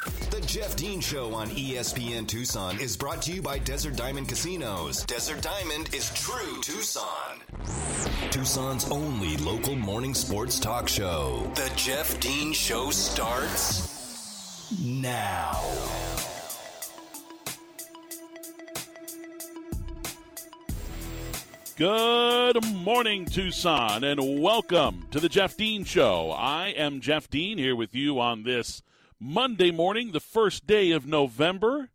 [0.00, 5.04] The Jeff Dean Show on ESPN Tucson is brought to you by Desert Diamond Casinos.
[5.04, 7.42] Desert Diamond is true Tucson.
[8.30, 11.50] Tucson's only local morning sports talk show.
[11.54, 15.60] The Jeff Dean Show starts now.
[21.76, 26.30] Good morning, Tucson, and welcome to the Jeff Dean Show.
[26.30, 28.82] I am Jeff Dean here with you on this
[29.22, 31.90] Monday morning, the first day of November.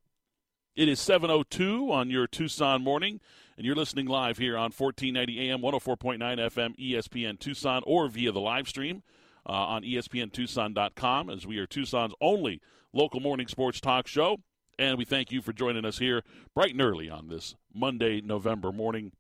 [0.75, 3.20] It is 7.02 on your Tucson morning,
[3.57, 8.39] and you're listening live here on 1490 AM, 104.9 FM, ESPN Tucson, or via the
[8.39, 9.01] live stream
[9.49, 12.61] uh, on ESPNTucson.com, as we are Tucson's only
[12.93, 14.37] local morning sports talk show.
[14.77, 16.21] And we thank you for joining us here
[16.53, 19.13] bright and early on this Monday, November morning.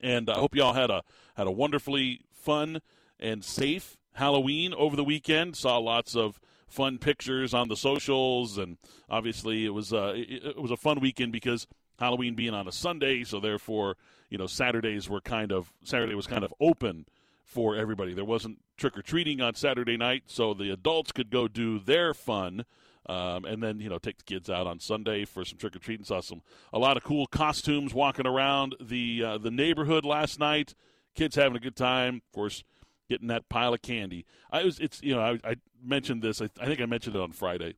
[0.00, 1.02] And I hope you all had a
[1.34, 2.80] had a wonderfully fun
[3.18, 5.56] and safe Halloween over the weekend.
[5.56, 10.70] Saw lots of fun pictures on the socials, and obviously it was uh, it, was
[10.70, 11.66] a fun weekend because
[11.98, 13.96] Halloween being on a Sunday, so therefore
[14.30, 17.06] you know Saturdays were kind of Saturday was kind of open
[17.44, 18.14] for everybody.
[18.14, 22.14] There wasn't trick or treating on Saturday night, so the adults could go do their
[22.14, 22.64] fun
[23.08, 25.78] um, and then you know take the kids out on Sunday for some trick or
[25.78, 26.04] treating.
[26.04, 30.74] Saw some a lot of cool costumes walking around the uh, the neighborhood last night.
[31.14, 32.62] Kids having a good time, of course,
[33.08, 34.24] getting that pile of candy.
[34.50, 36.40] I was it's you know I, I mentioned this.
[36.40, 37.74] I, I think I mentioned it on Friday.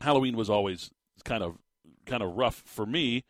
[0.00, 0.90] Halloween was always
[1.24, 1.58] kind of
[2.04, 3.24] kind of rough for me,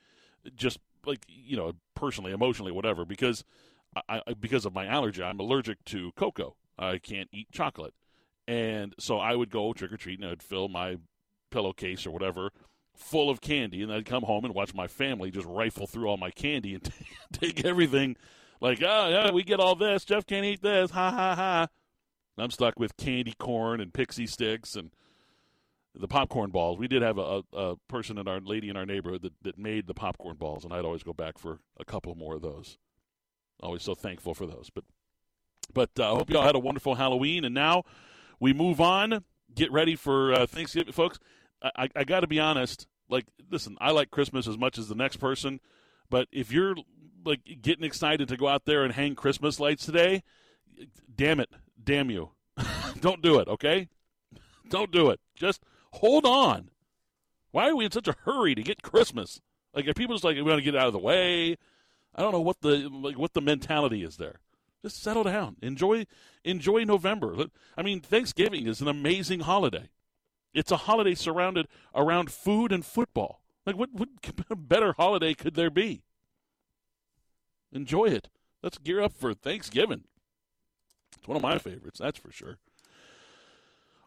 [0.54, 3.44] just like you know personally, emotionally, whatever, because
[4.08, 5.22] I, because of my allergy.
[5.22, 6.56] I'm allergic to cocoa.
[6.78, 7.94] I can't eat chocolate.
[8.46, 10.24] And so I would go trick or treating.
[10.24, 10.98] I'd fill my
[11.50, 12.50] pillowcase or whatever
[12.94, 13.82] full of candy.
[13.82, 16.92] And I'd come home and watch my family just rifle through all my candy and
[17.32, 18.16] take everything
[18.60, 20.04] like, oh, yeah, we get all this.
[20.04, 20.90] Jeff can't eat this.
[20.90, 21.66] Ha, ha, ha.
[22.38, 24.90] I'm stuck with candy corn and Pixy Stix and
[25.94, 26.78] the popcorn balls.
[26.78, 29.58] We did have a, a, a, person in our lady in our neighborhood that, that
[29.58, 32.76] made the popcorn balls, and I'd always go back for a couple more of those.
[33.60, 34.68] Always so thankful for those.
[34.74, 34.84] But
[35.72, 37.44] but I uh, hope you all had a wonderful Halloween.
[37.44, 37.84] And now
[38.38, 39.24] we move on.
[39.54, 41.18] Get ready for uh, Thanksgiving, folks.
[41.62, 42.86] I, I got to be honest.
[43.08, 45.60] Like, listen, I like Christmas as much as the next person,
[46.10, 46.74] but if you're
[47.26, 50.22] like getting excited to go out there and hang Christmas lights today,
[51.14, 51.50] damn it,
[51.82, 52.30] damn you,
[53.00, 53.48] don't do it.
[53.48, 53.88] Okay,
[54.68, 55.20] don't do it.
[55.34, 56.70] Just hold on.
[57.50, 59.40] Why are we in such a hurry to get Christmas?
[59.74, 61.56] Like, are people just like we want to get out of the way?
[62.14, 64.40] I don't know what the like what the mentality is there.
[64.82, 65.56] Just settle down.
[65.62, 66.06] Enjoy
[66.44, 67.46] enjoy November.
[67.76, 69.90] I mean, Thanksgiving is an amazing holiday.
[70.54, 73.42] It's a holiday surrounded around food and football.
[73.66, 74.08] Like what what
[74.68, 76.04] better holiday could there be?
[77.72, 78.28] Enjoy it.
[78.62, 80.04] Let's gear up for Thanksgiving.
[81.16, 82.58] It's one of my favorites, that's for sure.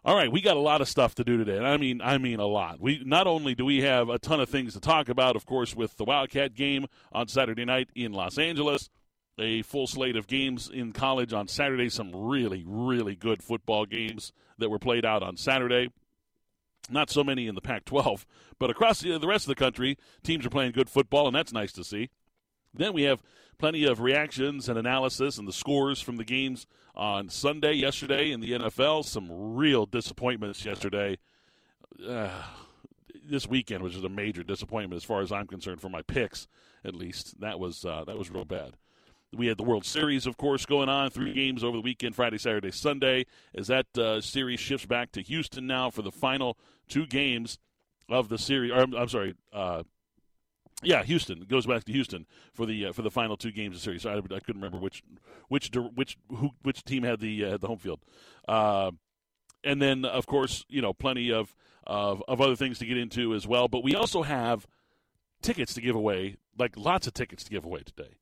[0.05, 2.17] All right, we got a lot of stuff to do today, and I mean, I
[2.17, 2.79] mean a lot.
[2.79, 5.75] We not only do we have a ton of things to talk about, of course,
[5.75, 8.89] with the Wildcat game on Saturday night in Los Angeles,
[9.37, 11.89] a full slate of games in college on Saturday.
[11.89, 15.89] Some really, really good football games that were played out on Saturday.
[16.89, 18.25] Not so many in the Pac 12,
[18.57, 21.53] but across the, the rest of the country, teams are playing good football, and that's
[21.53, 22.09] nice to see.
[22.73, 23.21] Then we have
[23.57, 26.65] plenty of reactions and analysis and the scores from the games
[26.95, 29.05] on Sunday, yesterday in the NFL.
[29.05, 31.17] Some real disappointments yesterday.
[32.07, 32.29] Uh,
[33.23, 36.47] this weekend was just a major disappointment as far as I'm concerned for my picks,
[36.83, 37.39] at least.
[37.39, 38.73] That was uh, that was real bad.
[39.31, 41.11] We had the World Series, of course, going on.
[41.11, 43.27] Three games over the weekend Friday, Saturday, Sunday.
[43.53, 47.59] As that uh, series shifts back to Houston now for the final two games
[48.09, 48.71] of the series.
[48.71, 49.35] Or, I'm, sorry.
[50.81, 53.81] Yeah, Houston goes back to Houston for the uh, for the final two games of
[53.81, 54.05] the series.
[54.05, 55.03] I, I couldn't remember which
[55.49, 57.99] which which who, which team had the uh, the home field.
[58.47, 58.91] Uh,
[59.63, 61.53] and then, of course, you know, plenty of,
[61.85, 63.67] of of other things to get into as well.
[63.67, 64.67] But we also have
[65.41, 68.17] tickets to give away, like lots of tickets to give away today.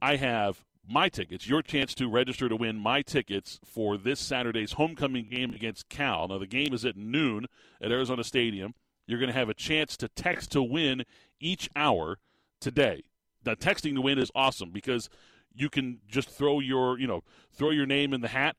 [0.00, 4.72] I have my tickets, your chance to register to win my tickets for this Saturday's
[4.72, 6.28] homecoming game against Cal.
[6.28, 7.46] Now, the game is at noon
[7.80, 8.74] at Arizona Stadium.
[9.06, 11.04] You're going to have a chance to text to win
[11.40, 12.18] each hour
[12.60, 13.02] today.
[13.44, 15.08] Now, texting to win is awesome because
[15.54, 17.22] you can just throw your, you know,
[17.52, 18.56] throw your name in the hat,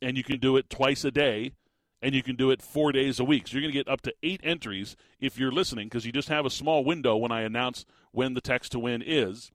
[0.00, 1.52] and you can do it twice a day,
[2.00, 3.48] and you can do it four days a week.
[3.48, 6.28] So you're going to get up to eight entries if you're listening because you just
[6.28, 9.50] have a small window when I announce when the text to win is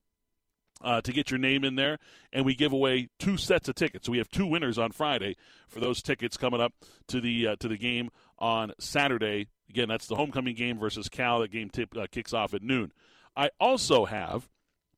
[0.82, 1.98] uh, to get your name in there,
[2.32, 4.06] and we give away two sets of tickets.
[4.06, 5.36] So we have two winners on Friday
[5.68, 6.74] for those tickets coming up
[7.08, 9.48] to the uh, to the game on Saturday.
[9.70, 11.40] Again, that's the homecoming game versus Cal.
[11.40, 12.92] That game tip, uh, kicks off at noon.
[13.36, 14.50] I also have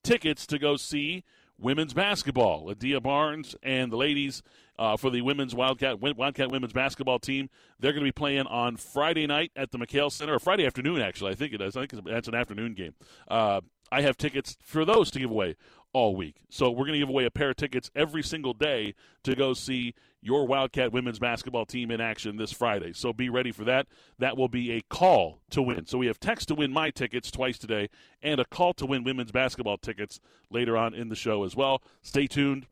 [0.04, 1.24] tickets to go see
[1.60, 2.70] women's basketball.
[2.70, 4.42] Adia Barnes and the ladies
[4.80, 7.50] uh, for the women's Wildcat Wildcat women's basketball team.
[7.80, 11.02] They're going to be playing on Friday night at the McKale Center, or Friday afternoon,
[11.02, 11.32] actually.
[11.32, 11.78] I think it is.
[11.78, 12.96] I think that's an afternoon game.
[13.28, 15.56] Uh, I have tickets for those to give away
[15.94, 16.38] all week.
[16.50, 19.54] So we're going to give away a pair of tickets every single day to go
[19.54, 22.94] see your Wildcat women's basketball team in action this Friday.
[22.94, 23.88] So be ready for that.
[24.20, 25.88] That will be a call to win.
[25.88, 27.90] So we have text to win my tickets twice today
[28.22, 30.20] and a call to win women's basketball tickets
[30.52, 31.82] later on in the show as well.
[32.04, 32.68] Stay tuned.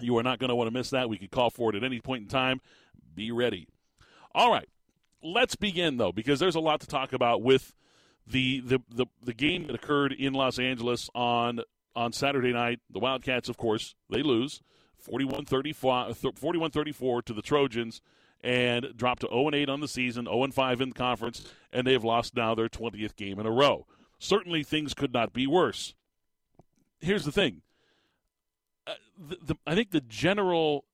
[0.00, 1.08] You are not going to want to miss that.
[1.08, 2.60] We can call for it at any point in time.
[3.14, 3.68] Be ready.
[4.34, 4.68] All right.
[5.22, 7.74] Let's begin though because there's a lot to talk about with
[8.26, 11.60] the the the, the game that occurred in Los Angeles on
[11.94, 12.80] on Saturday night.
[12.90, 14.60] The Wildcats of course, they lose.
[15.04, 18.00] 41-34 to the Trojans
[18.44, 22.04] and dropped to 0 8 on the season, 0 5 in the conference, and they've
[22.04, 23.86] lost now their 20th game in a row.
[24.18, 25.94] Certainly, things could not be worse.
[27.00, 27.62] Here's the thing:
[28.86, 30.84] uh, the, the, I think the general,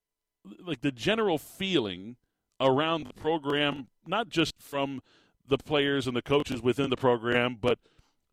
[0.64, 2.16] like the general feeling
[2.60, 5.02] around the program, not just from
[5.48, 7.78] the players and the coaches within the program, but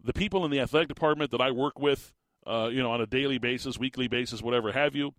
[0.03, 2.13] the people in the athletic department that I work with,
[2.45, 5.15] uh, you know, on a daily basis, weekly basis, whatever have you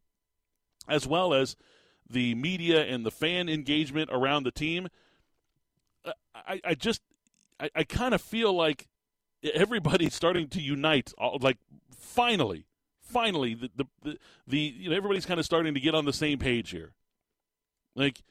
[0.89, 1.57] as well as
[2.09, 4.89] the media and the fan engagement around the team.
[6.35, 7.03] I, I just,
[7.61, 8.89] I, I kind of feel like
[9.55, 11.13] everybody's starting to unite.
[11.41, 11.59] Like
[11.97, 12.67] finally,
[13.01, 16.13] finally, the the the, the you know everybody's kind of starting to get on the
[16.13, 16.93] same page here.
[17.95, 18.23] Like,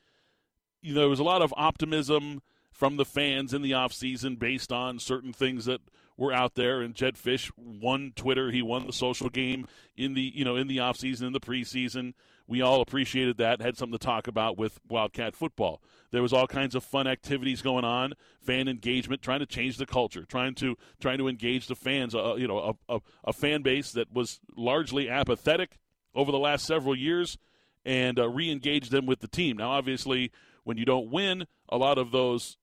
[0.81, 4.71] you know, there was a lot of optimism from the fans in the offseason based
[4.71, 5.81] on certain things that
[6.15, 10.31] were out there and Jedd Fisch won Twitter, he won the social game in the
[10.33, 12.13] you know in the offseason in the preseason
[12.47, 15.81] we all appreciated that, had something to talk about with Wildcat football.
[16.11, 19.85] There was all kinds of fun activities going on, fan engagement, trying to change the
[19.85, 22.15] culture, trying to trying to engage the fans.
[22.15, 25.77] Uh, you know, a, a, a, fan base that was largely apathetic
[26.15, 27.37] over the last several years,
[27.85, 29.57] and uh, re-engage them with the team.
[29.57, 30.31] Now, obviously,
[30.63, 32.57] when you don't win, a lot of those,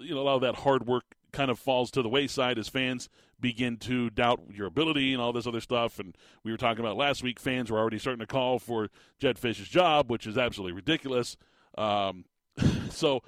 [0.00, 2.68] you know, a lot of that hard work kind of falls to the wayside as
[2.68, 3.08] fans
[3.40, 5.98] begin to doubt your ability and all this other stuff.
[5.98, 8.88] And we were talking about last week, fans were already starting to call for
[9.18, 11.36] Jedd Fisch's job, which is absolutely ridiculous.
[11.76, 12.24] Um,
[12.90, 13.22] so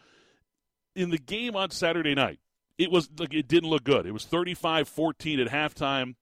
[0.94, 2.40] in the game on Saturday night,
[2.78, 4.06] it was like it didn't look good.
[4.06, 6.14] It was 35-14 at halftime.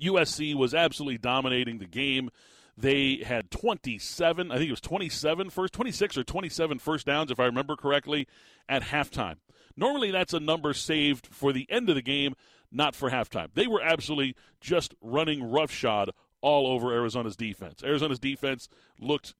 [0.00, 2.30] USC was absolutely dominating the game.
[2.76, 7.38] They had 27, I think it was 27 first, 26 or 27 first downs, if
[7.38, 8.26] I remember correctly,
[8.68, 9.36] at halftime.
[9.76, 12.34] Normally, that's a number saved for the end of the game,
[12.74, 13.48] not for halftime.
[13.54, 16.10] They were absolutely just running roughshod
[16.40, 17.82] all over Arizona's defense.
[17.82, 18.68] Arizona's defense
[19.00, 19.34] looked,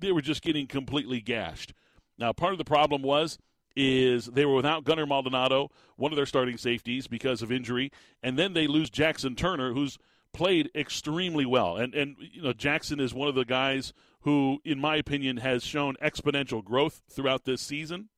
[0.00, 1.72] they were just getting completely gashed.
[2.18, 3.38] Now, part of the problem was
[3.76, 7.92] is they were without Gunnar Maldonado, one of their starting safeties, because of injury,
[8.22, 9.96] and then they lose Jaxen Turner, who's
[10.32, 11.76] played extremely well.
[11.76, 15.64] And and you know Jaxen is one of the guys who, in my opinion, has
[15.64, 18.08] shown exponential growth throughout this season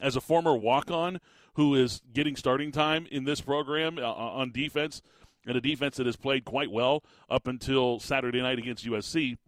[0.00, 1.20] as a former walk on
[1.54, 5.02] who is getting starting time in this program uh, uh, on defense,
[5.46, 9.38] and a defense that has played quite well up until Saturday night against USC.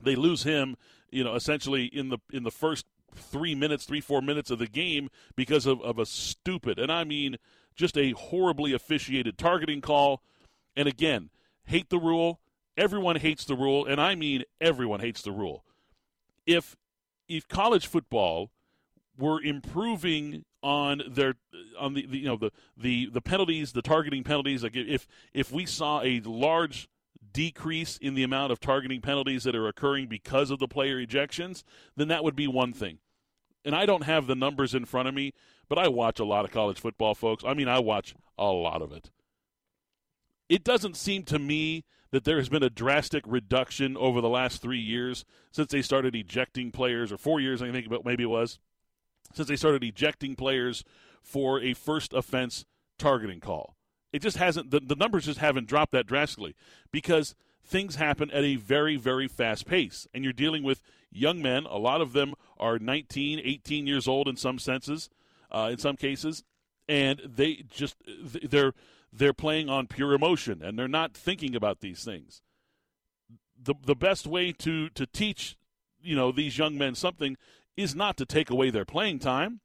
[0.00, 0.76] They lose him,
[1.10, 4.66] you know, essentially in the in the first three minutes, three four minutes of the
[4.66, 7.36] game because of, of a stupid, and I mean
[7.74, 10.22] just a horribly officiated targeting call.
[10.74, 11.30] And again,
[11.64, 12.40] hate the rule.
[12.76, 15.64] Everyone hates the rule, and I mean everyone hates the rule.
[16.46, 16.76] If
[17.28, 18.50] if college football
[19.18, 21.34] were improving on their
[21.78, 24.62] on the, the, you know the, the the penalties, the targeting penalties.
[24.62, 26.88] Like if if we saw a large
[27.32, 31.62] decrease in the amount of targeting penalties that are occurring because of the player ejections,
[31.96, 32.98] then that would be one thing.
[33.64, 35.32] And I don't have the numbers in front of me,
[35.68, 37.44] but I watch a lot of college football, folks.
[37.46, 39.10] I mean, I watch a lot of it.
[40.48, 44.62] It doesn't seem to me that there has been a drastic reduction over the last
[44.62, 48.28] three years since they started ejecting players, or four years, I think but maybe it
[48.30, 48.58] was
[49.36, 50.82] since they started ejecting players
[51.22, 52.64] for a first offense
[52.98, 53.76] targeting call.
[54.12, 56.54] It just hasn't, the, the numbers just haven't dropped that drastically
[56.90, 60.06] because things happen at a very, very fast pace.
[60.14, 61.66] And you're dealing with young men.
[61.66, 65.10] A lot of them are 19, 18 years old in some senses,
[65.50, 66.44] uh, in some cases.
[66.88, 68.72] And they just, they're,
[69.12, 72.40] they're playing on pure emotion and they're not thinking about these things.
[73.60, 75.56] The, the best way to, to teach
[76.06, 77.36] you know these young men something
[77.76, 79.60] is not to take away their playing time.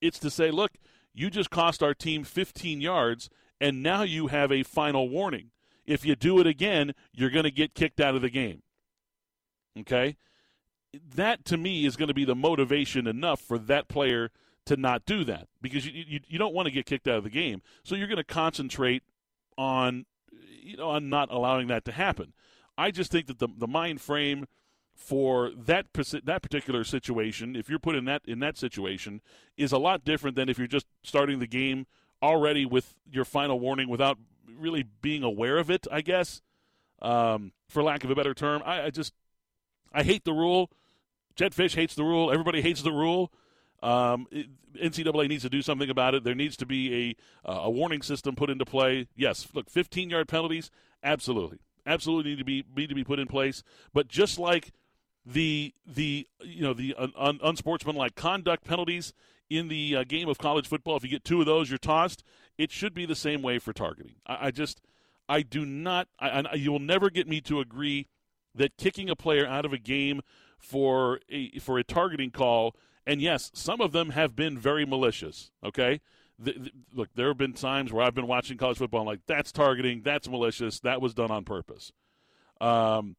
[0.00, 0.72] It's to say, look,
[1.12, 3.28] you just cost our team 15 yards,
[3.60, 5.50] and now you have a final warning.
[5.86, 8.62] If you do it again, you're going to get kicked out of the game.
[9.78, 10.16] Okay?
[11.14, 14.30] That, to me, is going to be the motivation enough for that player
[14.66, 17.24] to not do that because you, you, you don't want to get kicked out of
[17.24, 17.62] the game.
[17.82, 19.02] So you're going to concentrate
[19.56, 20.04] on,
[20.62, 22.34] you know, on not allowing that to happen.
[22.76, 24.46] I just think that the, the mind frame
[24.98, 25.86] for that
[26.24, 29.22] that particular situation, if you're put in that in that situation,
[29.56, 31.86] is a lot different than if you're just starting the game
[32.20, 34.18] already with your final warning without
[34.58, 35.86] really being aware of it.
[35.90, 36.42] I guess,
[37.00, 39.14] um, for lack of a better term, I, I just
[39.92, 40.70] I hate the rule.
[41.36, 42.32] Jedd Fisch hates the rule.
[42.32, 43.32] Everybody hates the rule.
[43.80, 46.24] Um, it, NCAA needs to do something about it.
[46.24, 49.06] There needs to be a uh, a warning system put into play.
[49.14, 50.72] Yes, look, 15 yard penalties,
[51.04, 53.62] absolutely, absolutely need to be need to be put in place.
[53.94, 54.72] But just like
[55.30, 59.12] the the you know the un, unsportsmanlike conduct penalties
[59.50, 62.22] in the uh, game of college football, if you get two of those, you're tossed.
[62.56, 64.16] It should be the same way for targeting.
[64.26, 64.80] I, I just
[65.28, 66.08] I do not.
[66.18, 68.06] I, I, you will never get me to agree
[68.54, 70.22] that kicking a player out of a game
[70.58, 72.74] for a for a targeting call
[73.08, 75.50] and yes, some of them have been very malicious.
[75.64, 76.00] Okay,
[76.38, 79.20] the, the, look, there have been times where I've been watching college football, and like
[79.26, 81.90] that's targeting, that's malicious, that was done on purpose.
[82.60, 83.16] Um,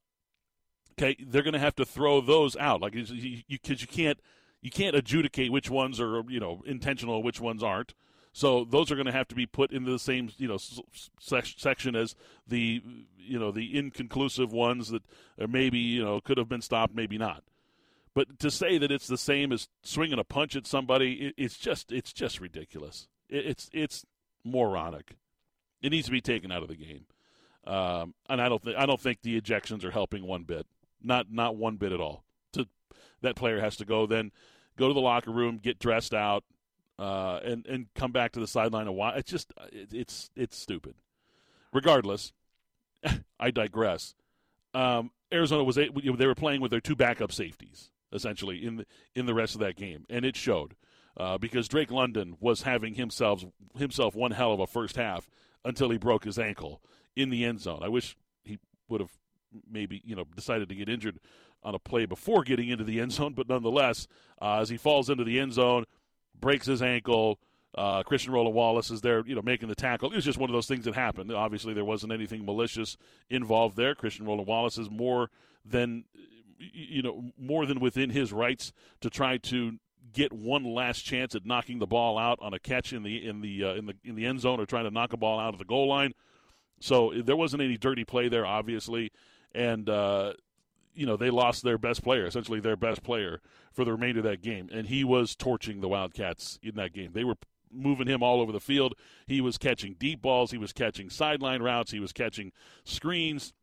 [1.00, 4.20] okay, they're going to have to throw those out, like because you, you, you can't
[4.62, 7.94] you can't adjudicate which ones are you know intentional, which ones aren't.
[8.32, 10.58] So those are going to have to be put into the same you know
[11.20, 12.16] section as
[12.48, 12.82] the
[13.18, 15.04] you know the inconclusive ones that
[15.38, 17.44] maybe you know could have been stopped, maybe not.
[18.14, 21.58] But to say that it's the same as swinging a punch at somebody, it, it's
[21.58, 23.08] just it's just ridiculous.
[23.30, 24.06] It, it's it's
[24.44, 25.16] moronic.
[25.82, 27.06] It needs to be taken out of the game.
[27.66, 30.66] Um, and I don't I don't think the ejections are helping one bit.
[31.02, 32.24] Not not one bit at all.
[32.54, 32.68] To
[33.22, 34.32] that player has to go then
[34.78, 36.44] go to the locker room, get dressed out,
[36.98, 39.18] uh, and and come back to the sideline and watch.
[39.18, 40.96] It's just it, it's it's stupid.
[41.74, 42.34] Regardless,
[43.40, 44.16] I digress.
[44.74, 49.26] Um, Arizona was they were playing with their two backup safeties essentially in the, in
[49.28, 50.76] the rest of that game, and it showed
[51.18, 53.44] uh, because Drake London was having himself
[53.78, 55.30] himself one hell of a first half
[55.64, 56.82] until he broke his ankle
[57.16, 57.82] in the end zone.
[57.84, 59.12] I wish he would have
[59.70, 61.20] maybe you know decided to get injured
[61.64, 64.08] on a play before getting into the end zone, but nonetheless,
[64.42, 65.86] uh, as he falls into the end zone,
[66.40, 67.40] breaks his ankle.
[67.76, 70.12] Uh, Christian Roland Wallace is there, you know, making the tackle.
[70.12, 71.32] It was just one of those things that happened.
[71.32, 72.98] Obviously, there wasn't anything malicious
[73.30, 73.94] involved there.
[73.94, 75.30] Christian Roland Wallace is more
[75.64, 76.06] than
[76.60, 79.78] you know, more than within his rights to try to
[80.12, 83.42] get one last chance at knocking the ball out on a catch in the in
[83.42, 85.54] the uh, in the in the end zone or trying to knock a ball out
[85.54, 86.14] of the goal line.
[86.80, 89.12] So there wasn't any dirty play there, obviously,
[89.54, 90.34] and uh,
[90.94, 93.42] you know they lost their best player, essentially their best player
[93.72, 97.12] for the remainder of that game, and he was torching the Wildcats in that game.
[97.14, 97.36] They were
[97.72, 98.96] moving him all over the field.
[99.28, 102.52] He was catching deep balls, he was catching sideline routes, he was catching
[102.84, 103.54] screens.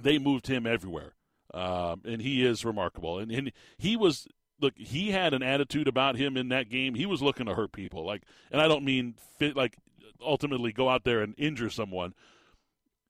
[0.00, 1.14] They moved him everywhere
[1.54, 3.18] um, and he is remarkable.
[3.18, 4.26] And, and he was
[4.60, 6.94] look, he had an attitude about him in that game.
[6.94, 9.76] He was looking to hurt people, like, and I don't mean fit, like
[10.20, 12.14] ultimately go out there and injure someone.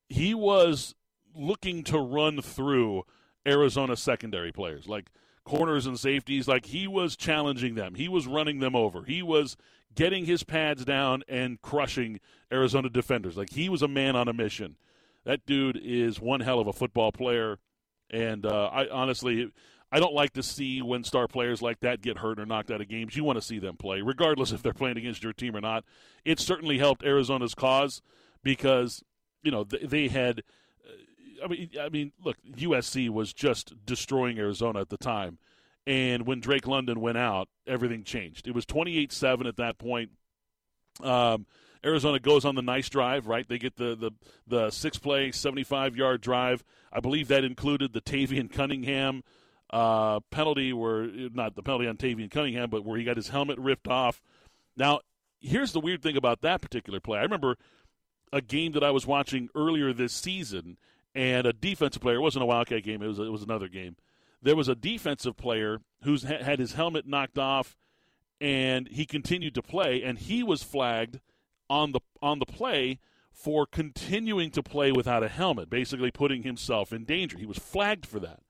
[0.09, 0.95] He was
[1.39, 3.05] looking to run through
[3.47, 5.11] Arizona secondary players, like
[5.45, 6.47] corners and safeties.
[6.47, 7.95] Like he was challenging them.
[7.95, 9.05] He was running them over.
[9.05, 9.57] He was
[9.95, 12.21] getting his pads down and crushing
[12.53, 13.37] Arizona defenders.
[13.37, 14.77] Like he was a man on a mission.
[15.25, 17.59] That dude is one hell of a football player.
[18.11, 19.51] And uh, I honestly,
[19.91, 22.81] I don't like to see when star players like that get hurt or knocked out
[22.81, 23.17] of games.
[23.17, 25.85] You want to see them play, regardless if they're playing against your team or not.
[26.25, 28.03] It certainly helped Arizona's cause
[28.43, 29.03] because
[29.43, 30.43] you know they, they had.
[31.43, 35.39] I mean, I mean, look, USC was just destroying Arizona at the time,
[35.87, 38.47] and when Drake London went out, everything changed.
[38.49, 40.11] It was twenty-eight seven at that point.
[41.03, 41.47] Um,
[41.85, 43.49] Arizona goes on the nice drive, right?
[43.49, 44.11] They get the the,
[44.47, 46.65] the six play, 75 yard drive.
[46.93, 49.23] I believe that included the Tayvian Cunningham
[49.71, 53.59] uh, penalty, where not the penalty on Tayvian Cunningham, but where he got his helmet
[53.59, 54.21] ripped off.
[54.77, 55.01] Now,
[55.41, 57.19] here's the weird thing about that particular play.
[57.19, 57.57] I remember
[58.33, 60.79] a game that I was watching earlier this season,
[61.19, 62.17] and a defensive player.
[62.17, 63.97] It wasn't a Wildcat game; it was it was another game.
[64.41, 67.77] There was a defensive player who's had his helmet knocked off,
[68.41, 71.19] and he continued to play, and he was flagged
[71.69, 73.01] on the on the play
[73.33, 77.37] for continuing to play without a helmet, basically putting himself in danger.
[77.37, 78.41] He was flagged for that.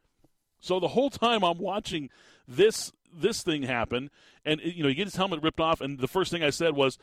[0.60, 2.10] So the whole time I'm watching
[2.46, 4.10] this this thing happen,
[4.44, 6.74] and you know, he gets his helmet ripped off, and the first thing I said
[6.74, 6.98] was,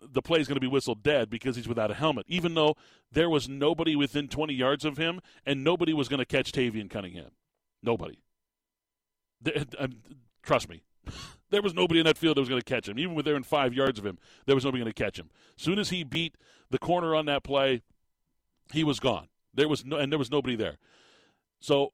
[0.00, 2.76] the play is going to be whistled dead because he's without a helmet, even though
[3.10, 6.90] there was nobody within 20 yards of him, and nobody was going to catch Tayvian
[6.90, 7.30] Cunningham.
[7.82, 8.18] Nobody.
[10.42, 10.82] Trust me,
[11.50, 12.98] there was nobody in that field that was going to catch him.
[12.98, 15.30] Even with there in five yards of him, there was nobody going to catch him.
[15.56, 16.36] As soon as he beat
[16.70, 17.82] the corner on that play,
[18.72, 19.28] he was gone.
[19.52, 20.78] There was no, and there was nobody there.
[21.60, 21.92] So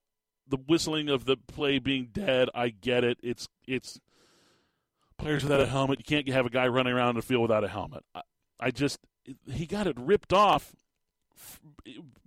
[0.50, 3.18] the whistling of the play being dead, I get it.
[3.22, 4.00] It's it's
[5.16, 5.98] players without a helmet.
[5.98, 8.04] You can't have a guy running around in the field without a helmet.
[8.14, 8.22] I,
[8.58, 8.98] I just
[9.50, 10.74] he got it ripped off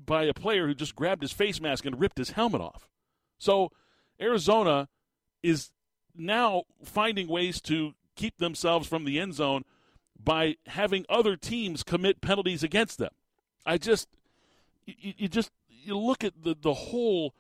[0.04, 2.88] by a player who just grabbed his face mask and ripped his helmet off.
[3.38, 3.72] So
[4.20, 4.90] Arizona
[5.42, 5.72] is
[6.16, 9.64] now finding ways to keep themselves from the end zone
[10.22, 13.12] by having other teams commit penalties against them.
[13.66, 14.08] I just
[14.86, 17.34] you, you just you look at the the whole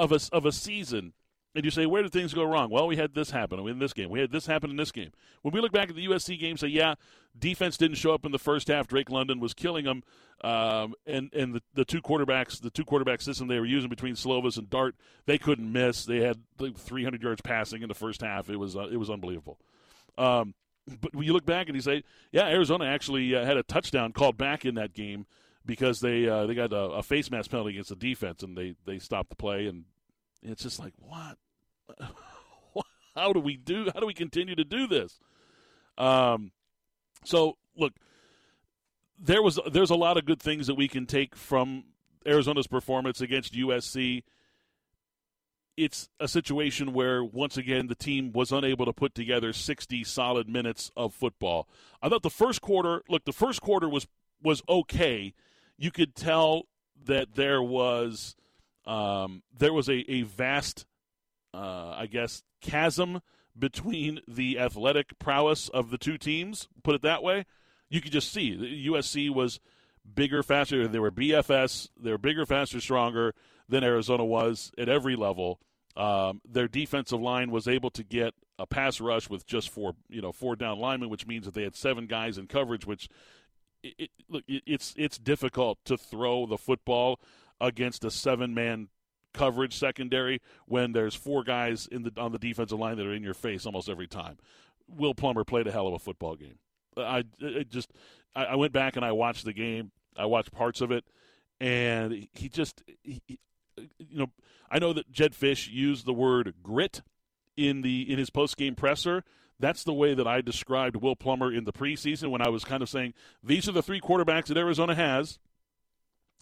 [0.00, 1.12] of a of a season
[1.54, 2.70] and you say, where did things go wrong?
[2.70, 4.08] Well, we had this happen in this game.
[4.08, 5.10] We had this happen in this game.
[5.42, 6.94] When we look back at the USC game, say, yeah,
[7.36, 8.86] defense didn't show up in the first half.
[8.86, 10.04] Drake London was killing them,
[10.42, 14.14] um, and and the, the two quarterbacks, the two quarterback system they were using between
[14.14, 14.94] Slovis and Dart,
[15.26, 16.04] they couldn't miss.
[16.04, 18.48] They had like 300 yards passing in the first half.
[18.48, 19.58] It was uh, it was unbelievable.
[20.16, 20.54] Um,
[21.00, 24.12] but when you look back and you say, yeah, Arizona actually uh, had a touchdown
[24.12, 25.26] called back in that game
[25.70, 28.74] because they uh, they got a, a face mask penalty against the defense and they
[28.86, 29.84] they stopped the play and
[30.42, 31.36] it's just like what?
[33.14, 33.88] How do we do?
[33.94, 35.20] How do we continue to do this?
[35.96, 36.50] Um,
[37.24, 37.92] so look,
[39.16, 41.84] there was there's a lot of good things that we can take from
[42.26, 44.24] Arizona's performance against USC.
[45.76, 50.48] It's a situation where once again the team was unable to put together 60 solid
[50.48, 51.68] minutes of football.
[52.02, 54.08] I thought the first quarter, look, the first quarter was
[54.42, 55.32] was okay.
[55.80, 56.64] You could tell
[57.06, 58.36] that there was
[58.84, 60.84] um, there was a, a vast,
[61.54, 63.22] uh, I guess, chasm
[63.58, 66.68] between the athletic prowess of the two teams.
[66.82, 67.46] Put it that way.
[67.88, 69.58] You could just see USC was
[70.14, 70.86] bigger, faster.
[70.86, 71.88] They were BFS.
[71.98, 73.34] They were bigger, faster, stronger
[73.66, 75.60] than Arizona was at every level.
[75.96, 80.20] Um, their defensive line was able to get a pass rush with just four, you
[80.20, 82.86] know, four down linemen, which means that they had seven guys in coverage.
[82.86, 83.08] Which,
[83.82, 87.20] it, look, it's it's difficult to throw the football
[87.60, 88.88] against a seven man
[89.32, 93.22] coverage secondary when there's four guys in the on the defensive line that are in
[93.22, 94.36] your face almost every time.
[94.88, 96.58] Will Plummer played a hell of a football game.
[96.96, 97.24] I
[97.68, 97.92] just
[98.34, 99.92] I, I, went back and I watched the game.
[100.16, 101.04] I watched parts of it,
[101.60, 103.22] and he just he,
[103.98, 104.30] you know
[104.70, 107.02] I know that Jedd Fisch used the word grit
[107.56, 109.24] in the in his post game presser.
[109.60, 112.82] That's the way that I described Will Plummer in the preseason when I was kind
[112.82, 113.14] of saying
[113.44, 115.38] these are the three quarterbacks that Arizona has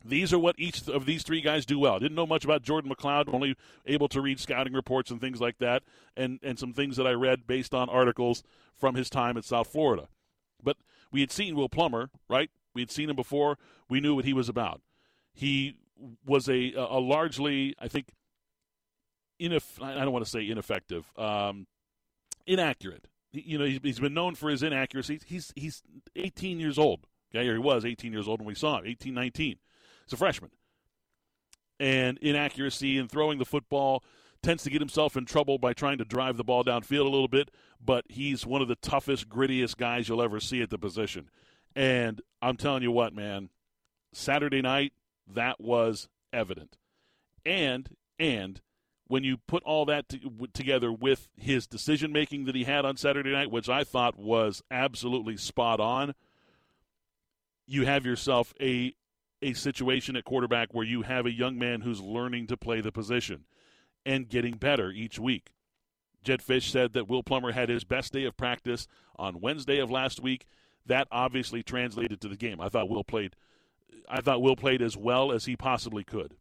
[0.04, 1.98] these are what each of these three guys do well.
[1.98, 5.59] Didn't know much about Jordan McCloud, only able to read scouting reports and things like
[5.59, 5.83] that,
[6.16, 8.42] and, and some things that I read based on articles
[8.74, 10.09] from his time at South Florida.
[10.62, 10.76] But
[11.11, 12.50] we had seen Will Plummer, right?
[12.74, 13.59] We had seen him before.
[13.88, 14.83] We knew what he was about.
[15.35, 15.76] He
[16.24, 18.09] was a, a largely, I think,
[19.40, 21.66] ineff- I don't want to say ineffective, um,
[22.48, 23.06] inaccurate.
[23.30, 25.22] You know, he's been known for his inaccuracies.
[25.26, 25.82] He's he's
[26.16, 27.06] 18 years old.
[27.34, 29.58] Okay, or he was 18 years old when we saw him, 18, 19
[30.06, 30.50] He's a freshman.
[31.78, 34.02] And inaccuracy in throwing the football
[34.42, 37.28] tends to get himself in trouble by trying to drive the ball downfield a little
[37.28, 37.50] bit,
[37.84, 41.28] but he's one of the toughest, grittiest guys you'll ever see at the position.
[41.76, 43.50] And I'm telling you what, man,
[44.12, 44.92] Saturday night,
[45.26, 46.78] that was evident.
[47.44, 48.61] And, and,
[49.09, 50.05] when you put all that
[50.53, 54.62] together with his decision making that he had on Saturday night, which I thought was
[54.71, 56.14] absolutely spot on,
[57.66, 58.94] you have yourself a
[59.40, 62.90] a situation at quarterback where you have a young man who's learning to play the
[62.90, 63.44] position
[64.05, 65.51] and getting better each week.
[66.25, 69.92] Jedd Fisch said that Will Plummer had his best day of practice on Wednesday of
[69.92, 70.47] last week.
[70.87, 72.61] That obviously translated to the game.
[72.61, 73.37] I thought Will played
[74.09, 76.35] I thought Will played as well as he possibly could.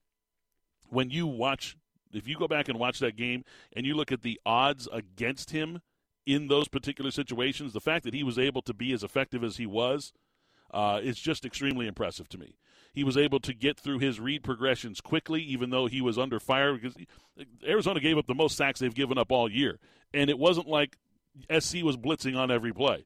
[0.90, 1.78] When you watch
[2.14, 3.44] if you go back and watch that game
[3.74, 5.82] and you look at the odds against him
[6.26, 9.58] in those particular situations, the fact that he was able to be as effective as
[9.58, 10.14] he was
[10.72, 12.56] uh, is just extremely impressive to me.
[12.94, 16.40] He was able to get through his read progressions quickly, even though he was under
[16.40, 16.74] fire.
[16.74, 16.96] Because
[17.66, 19.80] Arizona gave up the most sacks they've given up all year,
[20.14, 20.98] and it wasn't like
[21.44, 23.06] SC was blitzing on every play.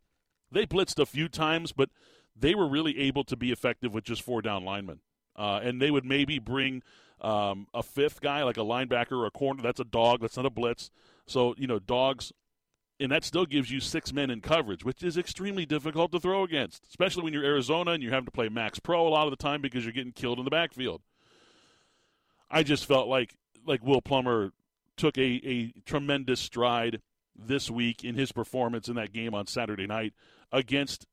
[0.52, 1.90] They blitzed a few times, but
[2.36, 5.00] they were really able to be effective with just four down linemen.
[5.36, 6.84] Uh, and they would maybe bring
[7.22, 9.62] um, a fifth guy, like a linebacker or a corner.
[9.62, 10.22] That's a dog.
[10.22, 10.92] That's not a blitz.
[11.26, 12.34] So you know, dogs
[13.02, 16.44] and that still gives you six men in coverage, which is extremely difficult to throw
[16.44, 19.32] against, especially when you're Arizona and you're having to play max pro a lot of
[19.32, 21.02] the time because you're getting killed in the backfield.
[22.50, 24.52] I just felt like like Will Plummer
[24.98, 27.02] took a, a tremendous stride
[27.36, 30.14] this week in his performance in that game on Saturday night
[30.52, 31.08] against.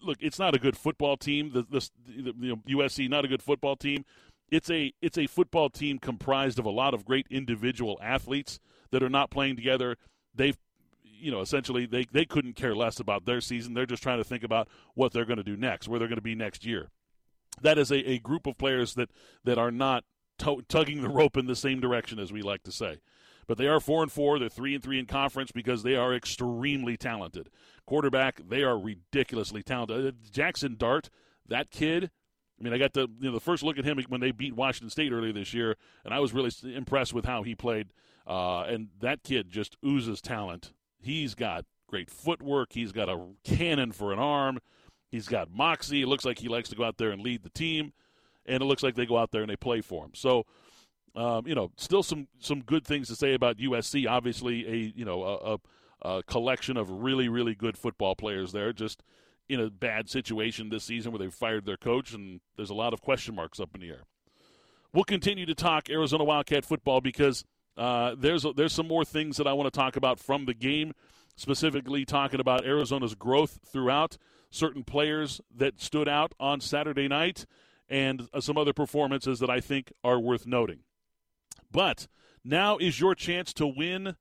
[0.00, 1.52] Look, it's not a good football team.
[1.52, 4.04] The, the, the know, USC not a good football team.
[4.50, 9.02] It's a it's a football team comprised of a lot of great individual athletes that
[9.02, 9.96] are not playing together.
[10.34, 10.56] They've
[11.18, 13.74] you know, essentially they, they couldn't care less about their season.
[13.74, 16.16] They're just trying to think about what they're going to do next, where they're going
[16.16, 16.90] to be next year.
[17.62, 19.10] That is a, a group of players that,
[19.44, 20.04] that are not
[20.68, 22.98] tugging the rope in the same direction as we like to say.
[23.46, 24.38] But they are four and four.
[24.38, 27.48] They're three and three in conference because they are extremely talented.
[27.86, 30.06] Quarterback, they are ridiculously talented.
[30.06, 31.08] Uh, Jaxson Dart,
[31.48, 32.10] that kid,
[32.58, 34.54] I mean, I got the you know the first look at him when they beat
[34.54, 37.88] Washington State earlier this year, and I was really impressed with how he played.
[38.26, 40.72] Uh, and that kid just oozes talent.
[40.98, 42.72] He's got great footwork.
[42.72, 44.58] He's got a cannon for an arm.
[45.10, 46.02] He's got moxie.
[46.02, 47.92] It looks like he likes to go out there and lead the team,
[48.46, 50.12] and it looks like they go out there and they play for him.
[50.14, 50.46] So,
[51.14, 54.08] um, you know, still some some good things to say about USC.
[54.08, 58.72] Obviously, a you know a, a, a collection of really really good football players there.
[58.72, 59.02] Just
[59.48, 62.92] in a bad situation this season where they fired their coach, and there's a lot
[62.92, 64.02] of question marks up in the air.
[64.92, 67.44] We'll continue to talk Arizona Wildcat football because
[67.76, 70.92] uh, there's there's some more things that I want to talk about from the game,
[71.36, 74.16] specifically talking about Arizona's growth throughout,
[74.50, 77.44] certain players that stood out on Saturday night,
[77.88, 80.80] and uh, some other performances that I think are worth noting.
[81.70, 82.08] But
[82.44, 84.16] now is your chance to win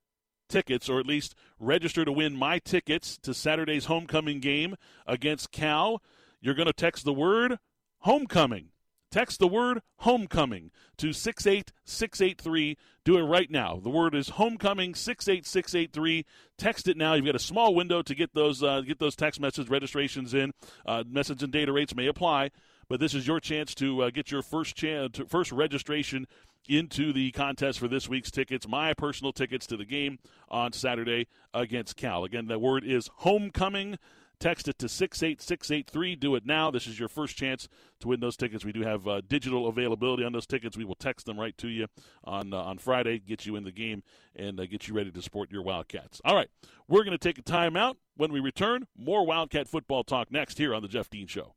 [0.48, 6.02] tickets, or at least register to win my tickets to Saturday's homecoming game against Cal.
[6.42, 7.58] You're going to text the word
[8.00, 8.70] homecoming.
[9.12, 12.78] Text the word homecoming to 68683.
[13.06, 13.80] Do it right now.
[13.82, 16.26] The word is homecoming 68683.
[16.58, 17.14] Text it now.
[17.14, 20.52] You've got a small window to get those uh, get those text message registrations in.
[20.86, 22.52] Uh, message and data rates may apply,
[22.88, 26.28] but this is your chance to uh, get your first chance first registration
[26.68, 30.20] into the contest for this week's tickets, my personal tickets to the game
[30.50, 32.24] on Saturday against Cal.
[32.24, 33.98] Again, the word is homecoming.
[34.38, 36.16] Text it to 68683.
[36.16, 36.70] Do it now.
[36.70, 37.70] This is your first chance
[38.02, 38.66] to win those tickets.
[38.66, 40.76] We do have uh, digital availability on those tickets.
[40.76, 41.88] We will text them right to you
[42.26, 44.04] on uh, on Friday, get you in the game,
[44.36, 46.22] and uh, get you ready to support your Wildcats.
[46.26, 46.50] All right,
[46.90, 47.96] we're going to take a timeout.
[48.18, 51.56] When we return, more Wildcat football talk next here on The Jeff Dean Show.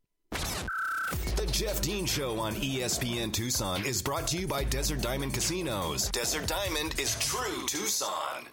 [1.59, 6.09] Jeff Dean Show on ESPN Tucson is brought to you by Desert Diamond Casinos.
[6.09, 8.45] Desert Diamond is true Tucson.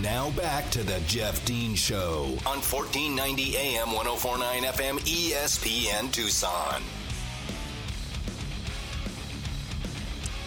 [0.00, 6.82] Now back to the Jeff Dean Show on 1490 AM 1049 FM ESPN Tucson.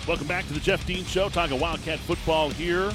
[0.08, 2.94] Welcome back to the Jeff Dean Show, talking Wildcat football here.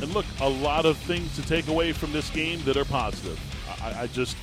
[0.00, 3.40] And look, a lot of things to take away from this game that are positive.
[3.82, 4.36] I, I just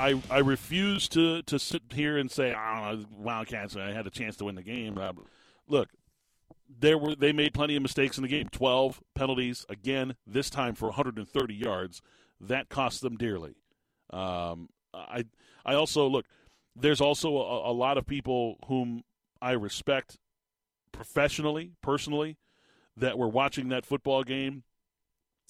[0.00, 4.36] I, I refuse to, to sit here and say, oh, Wildcats, I had a chance
[4.36, 4.98] to win the game.
[5.68, 5.90] Look,
[6.78, 8.48] there were they made plenty of mistakes in the game.
[8.50, 12.00] 12 penalties, again, this time for 130 yards.
[12.40, 13.56] That cost them dearly.
[14.10, 15.24] Um, I,
[15.66, 16.24] I also, look,
[16.74, 19.02] there's also a, a lot of people whom
[19.42, 20.16] I respect
[20.92, 22.38] professionally, personally,
[22.96, 24.62] that were watching that football game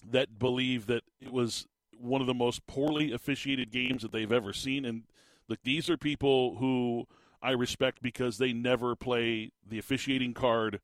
[0.05, 1.67] that believe that it was
[2.01, 4.85] one of the most poorly officiated games that they've ever seen.
[4.85, 5.03] And
[5.49, 7.07] look, these are people who
[7.43, 10.81] I respect because they never play the officiating card.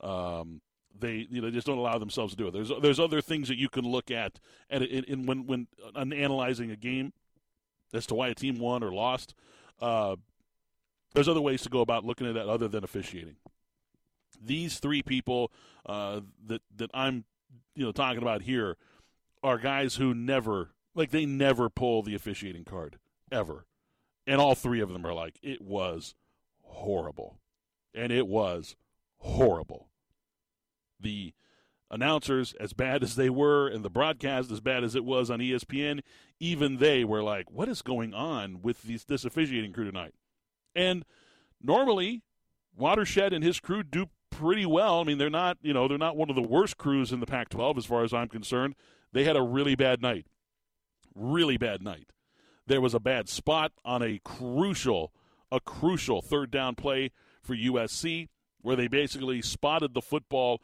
[0.00, 0.60] Um,
[0.98, 2.52] they you know just don't allow themselves to do it.
[2.52, 4.38] There's there's other things that you can look at
[4.70, 7.12] and in, in, when when uh, analyzing a game
[7.92, 9.34] as to why a team won or lost.
[9.80, 10.16] Uh,
[11.14, 13.36] there's other ways to go about looking at that other than officiating.
[14.40, 15.52] These three people
[15.86, 17.24] uh, that that I'm
[17.74, 18.76] you know talking about here
[19.44, 22.98] are guys who never like they never pull the officiating card
[23.30, 23.66] ever.
[24.26, 26.14] And all three of them are like it was
[26.62, 27.38] horrible.
[27.94, 28.74] And it was
[29.18, 29.88] horrible.
[30.98, 31.34] The
[31.90, 35.38] announcers as bad as they were and the broadcast as bad as it was on
[35.38, 36.00] ESPN,
[36.40, 40.14] even they were like what is going on with these, this officiating crew tonight?
[40.74, 41.04] And
[41.62, 42.22] normally
[42.76, 44.06] Watershed and his crew do
[44.38, 45.00] pretty well.
[45.00, 47.26] I mean, they're not, you know, they're not one of the worst crews in the
[47.26, 48.74] Pac-12 as far as I'm concerned.
[49.12, 50.26] They had a really bad night.
[51.14, 52.10] Really bad night.
[52.66, 55.12] There was a bad spot on a crucial,
[55.52, 57.10] a crucial third down play
[57.42, 58.28] for USC
[58.62, 60.62] where they basically spotted the football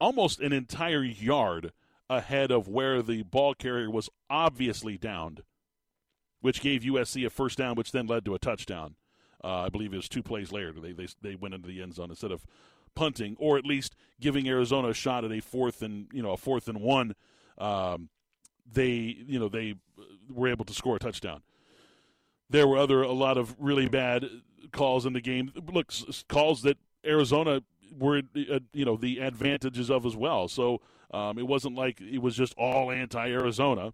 [0.00, 1.72] almost an entire yard
[2.10, 5.42] ahead of where the ball carrier was obviously downed,
[6.40, 8.96] which gave USC a first down, which then led to a touchdown.
[9.42, 10.72] Uh, I believe it was two plays later.
[10.72, 12.44] They, they they went into the end zone instead of
[12.94, 16.36] punting, or at least giving Arizona a shot at a fourth and you know a
[16.36, 17.14] fourth and one
[17.58, 18.08] um,
[18.70, 19.74] they you know they
[20.28, 21.42] were able to score a touchdown.
[22.50, 24.26] There were other a lot of really bad
[24.72, 25.52] calls in the game.
[25.72, 25.92] Look,
[26.28, 27.62] calls that Arizona
[27.98, 30.48] were uh, you know the advantages of as well.
[30.48, 30.80] So
[31.12, 33.92] um, it wasn't like it was just all anti-Arizona.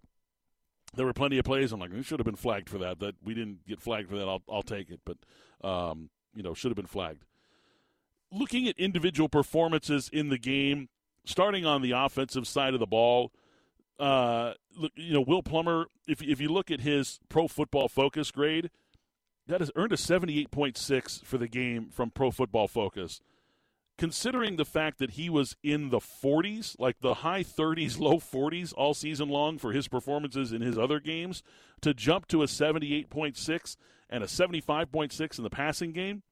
[0.95, 1.71] There were plenty of plays.
[1.71, 2.99] I'm like, we should have been flagged for that.
[2.99, 4.27] That we didn't get flagged for that.
[4.27, 5.17] I'll I'll take it, but
[5.67, 7.23] um, you know should have been flagged.
[8.37, 10.89] Looking at individual performances in the game,
[11.25, 13.31] starting on the offensive side of the ball
[13.99, 14.53] uh,
[14.95, 18.69] you know, Will Plummer, if, if you look at his pro football focus grade,
[19.47, 23.21] that has earned a 78.6 for the game from Pro Football Focus.
[23.97, 28.73] Considering the fact that he was in the 40s, like the high 30s, low 40s
[28.75, 31.43] all season long for his performances in his other games,
[31.81, 33.77] to jump to a 78.6
[34.09, 36.23] and a 75.6 in the passing game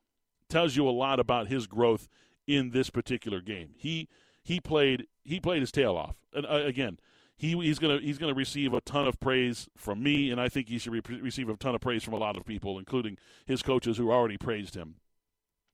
[0.54, 2.08] tells you a lot about his growth
[2.46, 3.72] in this particular game.
[3.76, 4.08] He
[4.44, 6.16] he played he played his tail off.
[6.34, 7.00] And uh, again,
[7.36, 10.70] he he's gonna he's gonna receive a ton of praise from me, and I think
[10.70, 13.64] he should re- receive a ton of praise from a lot of people, including his
[13.64, 14.96] coaches who already praised him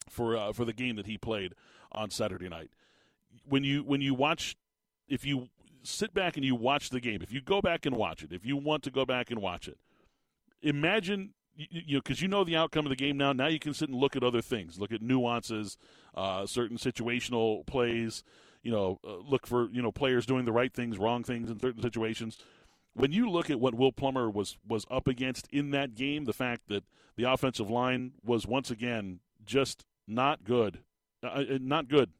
[0.09, 1.55] for uh, for the game that he played
[1.91, 2.69] on Saturday night.
[3.47, 4.55] When you when you watch,
[5.09, 5.49] if you
[5.83, 8.45] sit back and you watch the game, if you go back and watch it, if
[8.45, 9.77] you want to go back and watch it,
[10.61, 11.33] imagine
[11.69, 13.33] you know because you know the outcome of the game now.
[13.33, 15.77] Now you can sit and look at other things, look at nuances,
[16.15, 18.23] uh, certain situational plays.
[18.63, 21.59] You know, uh, look for you know players doing the right things, wrong things in
[21.59, 22.37] certain situations.
[22.93, 26.33] When you look at what Will Plummer was was up against in that game, the
[26.33, 26.83] fact that
[27.15, 30.79] the offensive line was once again just not good,
[31.23, 32.11] uh, uh not good.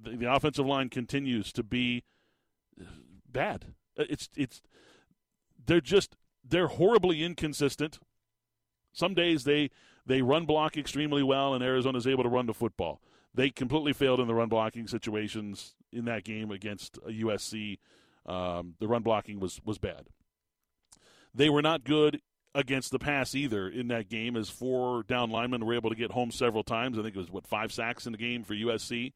[0.00, 2.04] The, the offensive line continues to be
[3.30, 3.66] bad.
[3.98, 4.62] Uh, it's it's
[5.66, 7.98] they're just they're horribly inconsistent.
[8.94, 9.70] Some days they
[10.06, 13.00] they run block extremely well, and Arizona is able to run the football.
[13.34, 17.78] They completely failed in the run blocking situations in that game against USC.
[18.24, 20.06] Um, the run blocking was was bad.
[21.34, 22.22] They were not good
[22.54, 26.12] against the pass either in that game, as four down linemen were able to get
[26.12, 26.98] home several times.
[26.98, 29.12] I think it was what five sacks in the game for USC.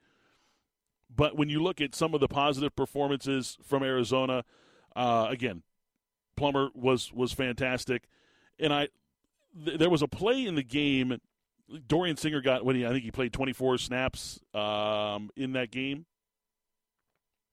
[1.15, 4.45] But when you look at some of the positive performances from Arizona,
[4.95, 5.63] uh, again,
[6.37, 8.09] Plummer was was fantastic,
[8.59, 8.89] and I
[9.65, 11.19] th- there was a play in the game.
[11.87, 16.07] Dorian Singer got when he I think he played 24 snaps um, in that game.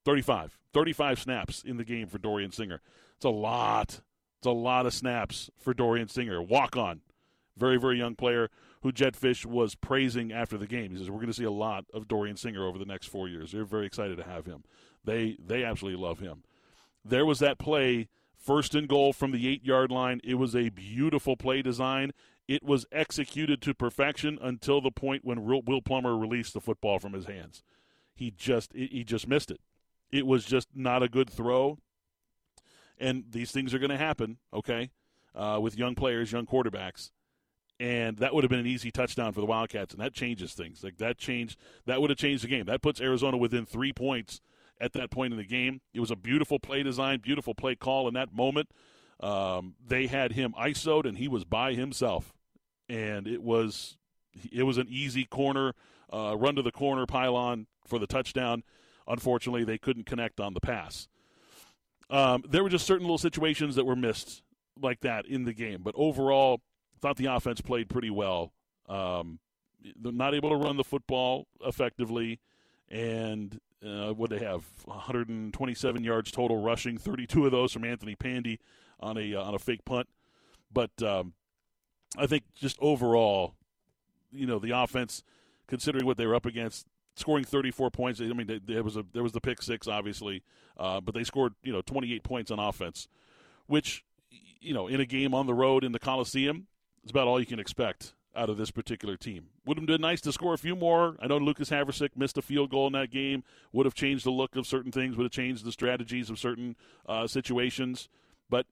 [0.05, 0.57] 35.
[0.73, 2.81] 35 snaps in the game for Dorian Singer.
[3.15, 4.01] It's a lot.
[4.39, 6.41] It's a lot of snaps for Dorian Singer.
[6.41, 7.01] Walk on.
[7.57, 8.49] Very, very young player
[8.81, 10.91] who Jedd Fisch was praising after the game.
[10.91, 13.27] He says, We're going to see a lot of Dorian Singer over the next four
[13.27, 13.51] years.
[13.51, 14.63] They're very excited to have him.
[15.03, 16.43] They they absolutely love him.
[17.03, 18.09] There was that play,
[18.45, 20.21] first and goal from the eight yard line.
[20.23, 22.11] It was a beautiful play design.
[22.47, 27.13] It was executed to perfection until the point when Will Plummer released the football from
[27.13, 27.63] his hands.
[28.13, 29.59] He just he just missed it.
[30.11, 31.79] It was just not a good throw.
[32.97, 34.91] And these things are going to happen, okay,
[35.33, 37.11] uh, with young players, young quarterbacks.
[37.77, 40.81] And that would have been an easy touchdown for the Wildcats, and that changes things.
[40.81, 42.67] Like that changed, that would have changed the game.
[42.67, 44.39] That puts Arizona within three points
[44.79, 45.81] at that point in the game.
[45.93, 48.69] It was a beautiful play design, beautiful play call in that moment.
[49.19, 52.33] Um, they had him ISO'd, and he was by himself,
[52.89, 53.97] and it was
[54.51, 55.73] it was an easy corner
[56.11, 58.63] uh, run to the corner pylon for the touchdown.
[59.07, 61.07] Unfortunately, they couldn't connect on the pass.
[62.09, 64.43] Um, there were just certain little situations that were missed
[64.79, 66.61] like that in the game, but overall,
[67.01, 68.51] thought the offense played pretty well.
[68.89, 69.39] Um,
[69.99, 72.39] they're not able to run the football effectively,
[72.89, 78.59] and uh, what they have 127 yards total rushing, 32 of those from Anthony Pandy
[78.99, 80.07] on a uh, on a fake punt.
[80.71, 81.33] But um,
[82.17, 83.55] I think just overall,
[84.31, 85.23] you know, the offense,
[85.67, 88.19] considering what they were up against, scoring 34 points.
[88.19, 90.43] I mean, there was a there was the pick six, obviously,
[90.77, 93.07] uh, but they scored you know 28 points on offense,
[93.67, 94.03] which
[94.59, 96.67] you know in a game on the road in the Coliseum
[97.03, 99.47] is about all you can expect out of this particular team.
[99.65, 101.15] Would have been nice to score a few more.
[101.19, 103.43] I know Lucas Havrisik missed a field goal in that game.
[103.71, 105.15] Would have changed the look of certain things.
[105.15, 106.75] Would have changed the strategies of certain
[107.07, 108.09] uh, situations.
[108.49, 108.65] But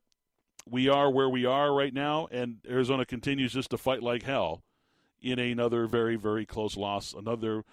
[0.69, 4.63] we are where we are right now, and Arizona continues just to fight like hell
[5.21, 7.63] in another very, very close loss, another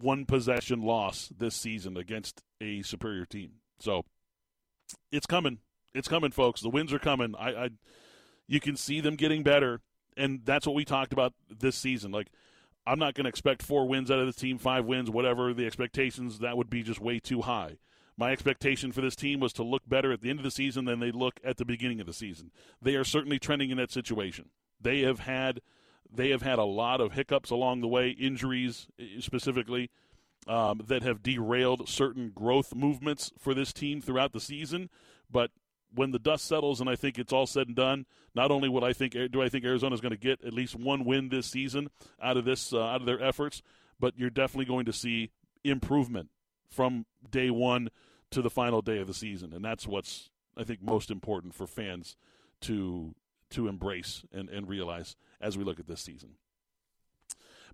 [0.00, 3.52] one possession loss this season against a superior team.
[3.78, 4.04] So
[5.12, 5.58] it's coming.
[5.94, 6.60] It's coming, folks.
[6.60, 7.34] The wins are coming.
[7.38, 7.68] I, I
[8.46, 9.80] you can see them getting better,
[10.16, 12.12] and that's what we talked about this season.
[12.12, 12.28] Like
[12.86, 15.66] I'm not going to expect four wins out of the team, five wins, whatever the
[15.66, 16.40] expectations.
[16.40, 17.78] That would be just way too high.
[18.16, 20.84] My expectation for this team was to look better at the end of the season
[20.84, 22.52] than they look at the beginning of the season.
[22.80, 24.50] They are certainly trending in that situation.
[24.80, 25.60] They have had
[26.12, 28.86] they have had a lot of hiccups along the way, injuries
[29.18, 29.90] specifically,
[30.46, 34.90] um, that have derailed certain growth movements for this team throughout the season.
[35.28, 35.50] But
[35.94, 38.84] when the dust settles and I think it's all said and done, not only would
[38.84, 41.46] I think do I think Arizona is going to get at least one win this
[41.46, 41.88] season
[42.22, 43.62] out of this uh, out of their efforts,
[43.98, 45.30] but you're definitely going to see
[45.62, 46.30] improvement
[46.68, 47.88] from day one
[48.30, 51.66] to the final day of the season, and that's what's I think most important for
[51.66, 52.16] fans
[52.62, 53.14] to
[53.50, 56.30] to embrace and, and realize as we look at this season.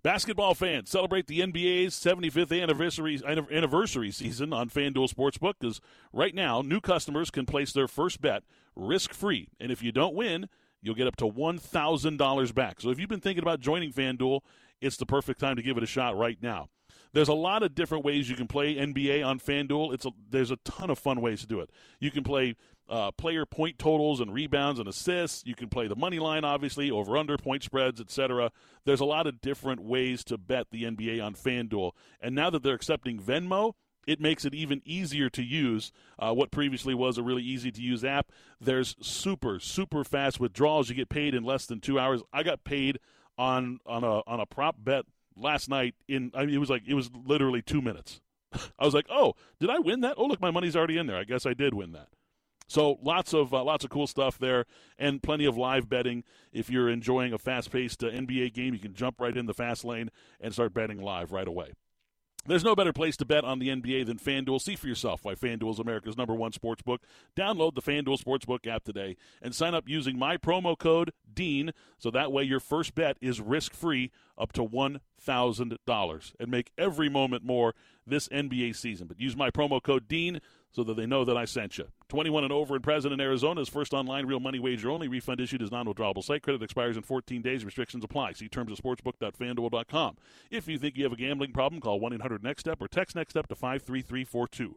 [0.03, 5.79] Basketball fans celebrate the NBA's 75th anniversary anniversary season on FanDuel Sportsbook because
[6.11, 8.41] right now new customers can place their first bet
[8.75, 10.49] risk free, and if you don't win,
[10.81, 12.81] you'll get up to $1,000 back.
[12.81, 14.41] So if you've been thinking about joining FanDuel,
[14.81, 16.69] it's the perfect time to give it a shot right now.
[17.13, 19.93] There's a lot of different ways you can play NBA on FanDuel.
[19.93, 21.69] It's a, there's a ton of fun ways to do it.
[21.99, 22.55] You can play
[22.91, 25.43] uh, player point totals and rebounds and assists.
[25.45, 28.51] You can play the money line, obviously, over under point spreads, etc.
[28.85, 31.93] There's a lot of different ways to bet the NBA on FanDuel.
[32.19, 33.73] And now that they're accepting Venmo,
[34.05, 37.81] it makes it even easier to use uh, what previously was a really easy to
[37.81, 38.29] use app.
[38.59, 40.89] There's super, super fast withdrawals.
[40.89, 42.21] You get paid in less than two hours.
[42.33, 42.99] I got paid
[43.37, 45.05] on on a on a prop bet
[45.37, 48.19] last night in I mean it was like it was literally two minutes.
[48.77, 50.15] I was like, oh, did I win that?
[50.17, 51.17] Oh, look, my money's already in there.
[51.17, 52.09] I guess I did win that.
[52.71, 54.63] So lots of uh, lots of cool stuff there,
[54.97, 56.23] and plenty of live betting.
[56.53, 59.83] If you're enjoying a fast-paced uh, NBA game, you can jump right in the fast
[59.83, 61.73] lane and start betting live right away.
[62.45, 64.61] There's no better place to bet on the NBA than FanDuel.
[64.61, 67.01] See for yourself why FanDuel is America's number one sports book.
[67.35, 72.09] Download the FanDuel Sportsbook app today and sign up using my promo code DEAN so
[72.09, 77.43] that way your first bet is risk free up to $1,000 and make every moment
[77.43, 77.75] more
[78.07, 79.07] this NBA season.
[79.07, 81.85] But use my promo code DEAN so that they know that I sent you.
[82.09, 85.07] 21 and over present in Arizona is first online real money wager only.
[85.07, 87.65] Refund issued is non-withdrawable site credit expires in 14 days.
[87.65, 88.33] Restrictions apply.
[88.33, 90.17] See terms at sportsbook.fanduel.com.
[90.49, 93.55] If you think you have a gambling problem, call 1-800-NEXT-STEP or text NEXT STEP to
[93.55, 94.75] 53342.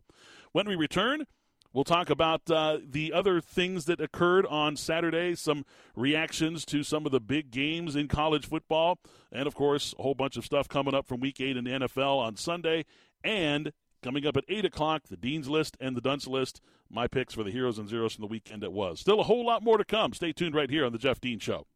[0.52, 1.26] When we return,
[1.74, 7.04] We'll talk about uh, the other things that occurred on Saturday, some reactions to some
[7.04, 9.00] of the big games in college football,
[9.32, 11.70] and of course, a whole bunch of stuff coming up from week eight in the
[11.70, 12.84] NFL on Sunday,
[13.24, 13.72] and
[14.04, 16.60] Coming up at 8 o'clock, the Dean's List and the Dunce List.
[16.90, 19.00] My picks for the heroes and zeros from the weekend it was.
[19.00, 20.12] Still a whole lot more to come.
[20.12, 21.66] Stay tuned right here on The Jeff Dean Show.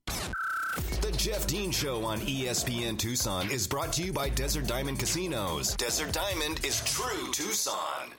[1.00, 5.74] The Jeff Dean Show on ESPN Tucson is brought to you by Desert Diamond Casinos.
[5.76, 8.10] Desert Diamond is true Tucson.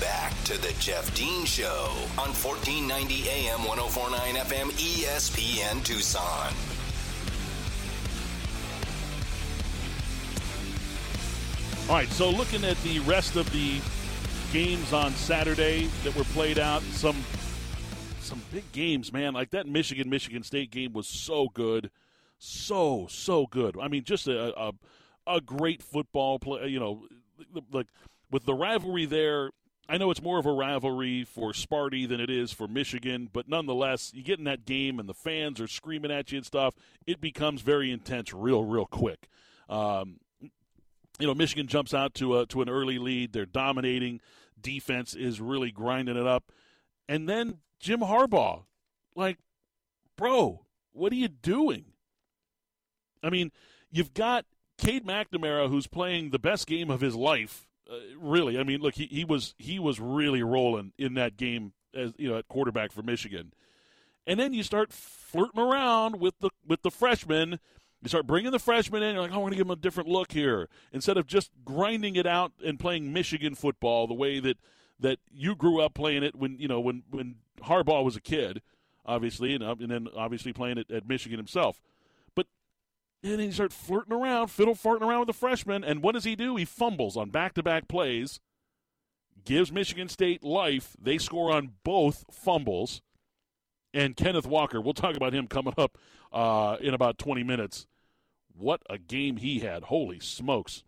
[0.00, 6.75] Back to the Jeff Dean Show on 1490 AM 1049 FM ESPN Tucson.
[11.88, 13.80] All right, so looking at the rest of the
[14.52, 17.14] games on Saturday that were played out, some
[18.18, 19.34] some big games, man.
[19.34, 21.92] Like that Michigan Michigan State game was so good,
[22.38, 23.78] so so good.
[23.80, 24.72] I mean, just a a,
[25.28, 26.66] a great football play.
[26.66, 27.06] You know,
[27.70, 27.86] like
[28.32, 29.50] with the rivalry there.
[29.88, 33.48] I know it's more of a rivalry for Sparty than it is for Michigan, but
[33.48, 36.74] nonetheless, you get in that game and the fans are screaming at you and stuff.
[37.06, 39.28] It becomes very intense, real, real quick.
[39.68, 40.18] Um,
[41.18, 43.32] you know, Michigan jumps out to a, to an early lead.
[43.32, 44.20] They're dominating.
[44.60, 46.50] Defense is really grinding it up,
[47.08, 48.64] and then Jim Harbaugh,
[49.14, 49.38] like,
[50.16, 51.84] bro, what are you doing?
[53.22, 53.52] I mean,
[53.90, 54.46] you've got
[54.78, 57.66] Cade McNamara, who's playing the best game of his life.
[57.90, 61.72] Uh, really, I mean, look, he, he was he was really rolling in that game
[61.94, 63.52] as you know at quarterback for Michigan,
[64.26, 67.60] and then you start flirting around with the with the freshman
[68.06, 69.14] you start bringing the freshmen in.
[69.14, 71.50] You're like, oh, we're going to give them a different look here instead of just
[71.64, 74.58] grinding it out and playing Michigan football the way that
[75.00, 78.62] that you grew up playing it when you know when when Harbaugh was a kid,
[79.04, 81.80] obviously, and, and then obviously playing it at Michigan himself.
[82.36, 82.46] But
[83.22, 86.36] then he starts flirting around, fiddle farting around with the freshmen, and what does he
[86.36, 86.54] do?
[86.54, 88.38] He fumbles on back-to-back plays,
[89.44, 90.96] gives Michigan State life.
[91.02, 93.02] They score on both fumbles
[93.92, 94.80] and Kenneth Walker.
[94.80, 95.98] We'll talk about him coming up
[96.32, 97.88] uh, in about 20 minutes.
[98.58, 99.84] What a game he had.
[99.84, 100.82] Holy smokes.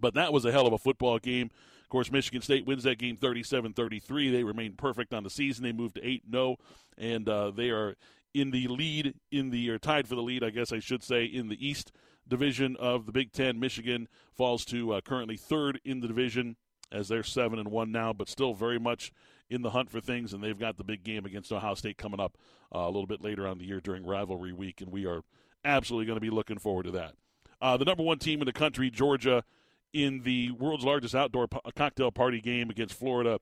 [0.00, 1.50] But that was a hell of a football game.
[1.82, 4.30] Of course, Michigan State wins that game 37 33.
[4.30, 5.64] They remain perfect on the season.
[5.64, 6.56] They moved to 8 0,
[6.98, 7.94] and uh, they are
[8.32, 11.24] in the lead, in the, or tied for the lead, I guess I should say,
[11.24, 11.92] in the East
[12.26, 13.60] division of the Big Ten.
[13.60, 16.56] Michigan falls to uh, currently third in the division
[16.90, 19.12] as they're 7 and 1 now, but still very much
[19.50, 22.20] in the hunt for things, and they've got the big game against Ohio State coming
[22.20, 22.36] up
[22.74, 25.22] uh, a little bit later on the year during rivalry week, and we are
[25.64, 27.14] absolutely going to be looking forward to that.
[27.60, 29.44] Uh, the number one team in the country, Georgia,
[29.92, 33.38] in the world's largest outdoor po- cocktail party game against Florida,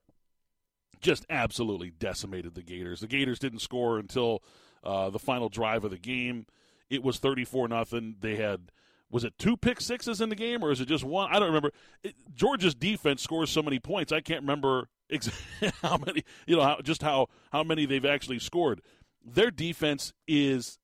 [1.00, 3.00] just absolutely decimated the Gators.
[3.00, 4.42] The Gators didn't score until
[4.84, 6.46] uh, the final drive of the game.
[6.88, 8.16] It was 34 nothing.
[8.20, 8.70] They had
[9.10, 11.28] was it two pick sixes in the game or is it just one?
[11.30, 11.72] I don't remember.
[12.02, 14.10] It, Georgia's defense scores so many points.
[14.10, 14.88] I can't remember
[15.82, 18.80] how many, you know, how, just how how many they've actually scored.
[19.24, 20.78] Their defense is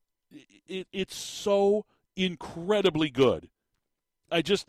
[0.67, 1.87] it, it's so
[2.17, 3.49] incredibly good.
[4.31, 4.69] I just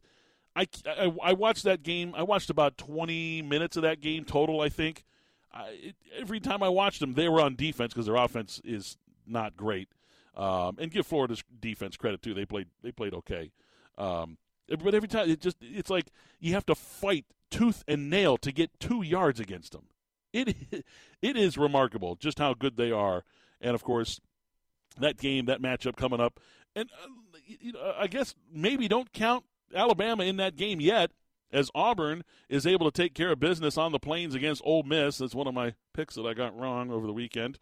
[0.55, 2.13] I, I, I watched that game.
[2.15, 4.61] I watched about twenty minutes of that game total.
[4.61, 5.05] I think
[5.53, 8.97] I, it, every time I watched them, they were on defense because their offense is
[9.25, 9.89] not great.
[10.35, 13.51] Um, and give Florida's defense credit too; they played they played okay.
[13.97, 18.37] Um, but every time it just it's like you have to fight tooth and nail
[18.37, 19.87] to get two yards against them.
[20.31, 20.55] It
[21.21, 23.23] it is remarkable just how good they are,
[23.59, 24.21] and of course,
[25.01, 26.39] that game, that matchup coming up,
[26.75, 27.07] and uh,
[27.45, 31.11] you know, I guess maybe don't count Alabama in that game yet.
[31.51, 35.17] as Auburn is able to take care of business on the plains against Ole Miss.
[35.17, 37.57] That's one of my picks that I got wrong over the weekend.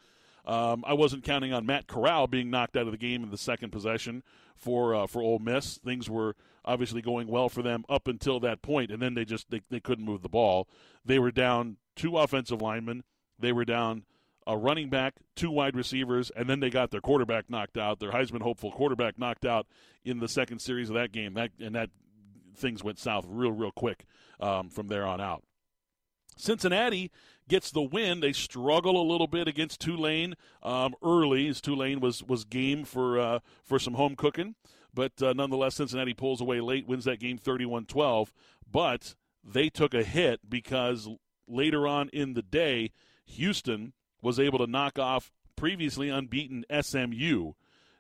[0.46, 3.38] Um, I wasn't counting on Matt Corral being knocked out of the game in the
[3.38, 4.24] second possession
[4.56, 5.78] for uh, for Ole Miss.
[5.78, 9.50] Things were obviously going well for them up until that point, and then they just
[9.50, 10.68] they, they couldn't move the ball.
[11.04, 13.04] They were down two offensive linemen.
[13.40, 14.04] They were down
[14.48, 18.12] a running back, two wide receivers, and then they got their quarterback knocked out, their
[18.12, 19.68] Heisman hopeful quarterback knocked out
[20.04, 21.34] in the second series of that game.
[21.34, 21.90] That and that
[22.56, 24.06] things went south real, real quick
[24.40, 25.44] um, from there on out.
[26.38, 27.12] Cincinnati
[27.48, 28.22] gets the win.
[28.22, 33.20] They struggle a little bit against Tulane um, early, as Tulane was was game for
[33.20, 34.56] uh, for some home cooking,
[34.94, 38.30] but uh, nonetheless, Cincinnati pulls away late, wins that game 31-12.
[38.70, 41.10] But they took a hit because
[41.48, 42.92] later on in the day,
[43.26, 47.54] Houston was able to knock off previously unbeaten SMU.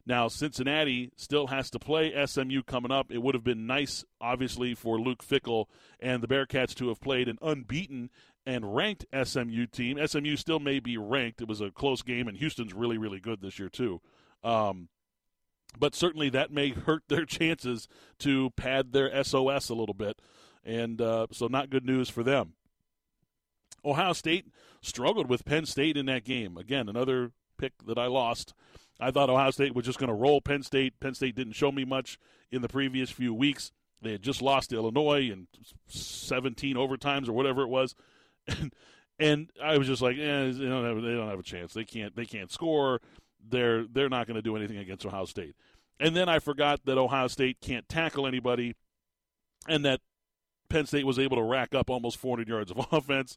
[0.05, 3.11] Now, Cincinnati still has to play SMU coming up.
[3.11, 5.65] It would have been nice, obviously, for Luke Fickell
[5.99, 8.09] and the Bearcats to have played an unbeaten
[8.45, 9.99] and ranked SMU team.
[10.07, 11.41] SMU still may be ranked.
[11.41, 13.99] It was a close game, and Houston's really, really good this year, too.
[14.45, 14.87] Um,
[15.77, 17.89] but certainly that may hurt their chances
[18.19, 20.21] to pad their SOS a little bit.
[20.63, 22.53] And uh, so, not good news for them.
[23.83, 24.45] Ohio State
[24.81, 26.57] struggled with Penn State in that game.
[26.57, 28.53] Again, another pick that I lost.
[28.99, 30.99] I thought Ohio State was just going to roll Penn State.
[30.99, 32.19] Penn State didn't show me much
[32.51, 33.71] in the previous few weeks.
[34.01, 35.47] They had just lost to Illinois in
[35.87, 37.95] 17 overtimes or whatever it was,
[38.47, 38.73] and,
[39.19, 41.73] and I was just like, eh, they don't have they don't have a chance.
[41.73, 43.01] They can't they can't score.
[43.49, 45.55] They're they're not going to do anything against Ohio State.
[45.99, 48.75] And then I forgot that Ohio State can't tackle anybody,
[49.67, 50.01] and that
[50.69, 53.35] Penn State was able to rack up almost 400 yards of offense,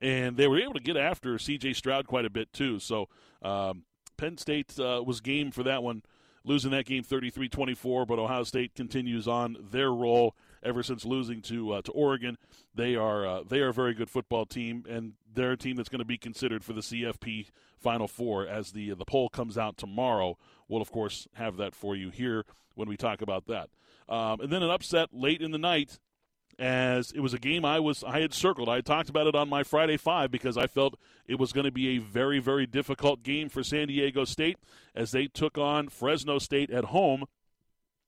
[0.00, 1.74] and they were able to get after C.J.
[1.74, 2.78] Stroud quite a bit too.
[2.78, 3.08] So
[3.42, 3.84] um,
[4.16, 6.02] Penn State uh, was game for that one,
[6.44, 11.40] losing that game 33 24, but Ohio State continues on their roll ever since losing
[11.42, 12.36] to uh, to Oregon.
[12.74, 15.88] They are uh, they are a very good football team, and they're a team that's
[15.88, 17.46] going to be considered for the CFP
[17.78, 20.36] Final Four as the the poll comes out tomorrow.
[20.68, 22.44] We'll of course have that for you here
[22.74, 23.70] when we talk about that.
[24.08, 25.98] Um, and then an upset late in the night
[26.58, 28.68] as it was a game I was I had circled.
[28.68, 31.66] I had talked about it on my Friday five because I felt it was going
[31.66, 34.58] to be a very very difficult game for San Diego State
[34.94, 37.24] as they took on Fresno State at home,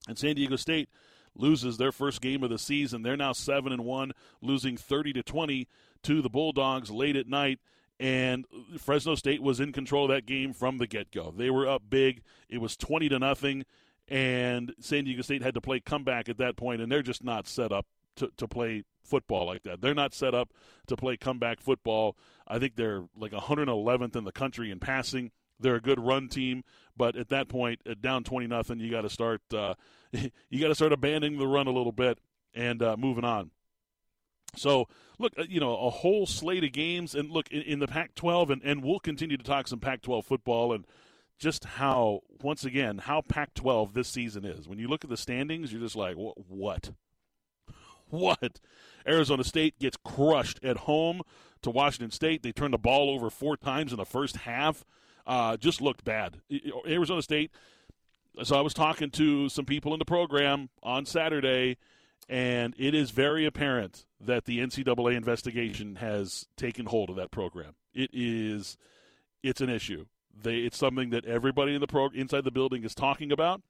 [0.07, 0.89] and San Diego State
[1.35, 3.03] loses their first game of the season.
[3.03, 5.67] They're now seven and one, losing thirty to twenty
[6.03, 7.59] to the Bulldogs late at night.
[7.99, 8.45] And
[8.79, 11.31] Fresno State was in control of that game from the get go.
[11.35, 12.23] They were up big.
[12.49, 13.65] It was twenty to nothing
[14.07, 17.47] and San Diego State had to play comeback at that point, and they're just not
[17.47, 17.85] set up
[18.17, 19.81] to, to play football like that.
[19.81, 20.51] They're not set up
[20.87, 22.17] to play comeback football.
[22.47, 25.31] I think they're like 111th in the country in passing.
[25.59, 26.63] They're a good run team,
[26.97, 29.75] but at that point, at down 20 nothing, you got to start uh,
[30.11, 32.19] you got to start abandoning the run a little bit
[32.53, 33.51] and uh, moving on.
[34.55, 34.87] So,
[35.17, 38.49] look, uh, you know, a whole slate of games, and look in, in the Pac-12,
[38.49, 40.85] and, and we'll continue to talk some Pac-12 football and
[41.39, 44.67] just how, once again, how Pac-12 this season is.
[44.67, 46.91] When you look at the standings, you're just like, what?
[48.11, 48.59] What?
[49.07, 51.21] Arizona State gets crushed at home
[51.61, 52.43] to Washington State.
[52.43, 54.85] They turned the ball over four times in the first half.
[55.25, 56.41] Uh, just looked bad.
[56.87, 57.51] Arizona State.
[58.43, 61.77] So I was talking to some people in the program on Saturday,
[62.29, 67.75] and it is very apparent that the NCAA investigation has taken hold of that program.
[67.93, 68.77] It is,
[69.43, 70.05] it's an issue.
[70.33, 73.61] They, it's something that everybody in the pro, inside the building is talking about.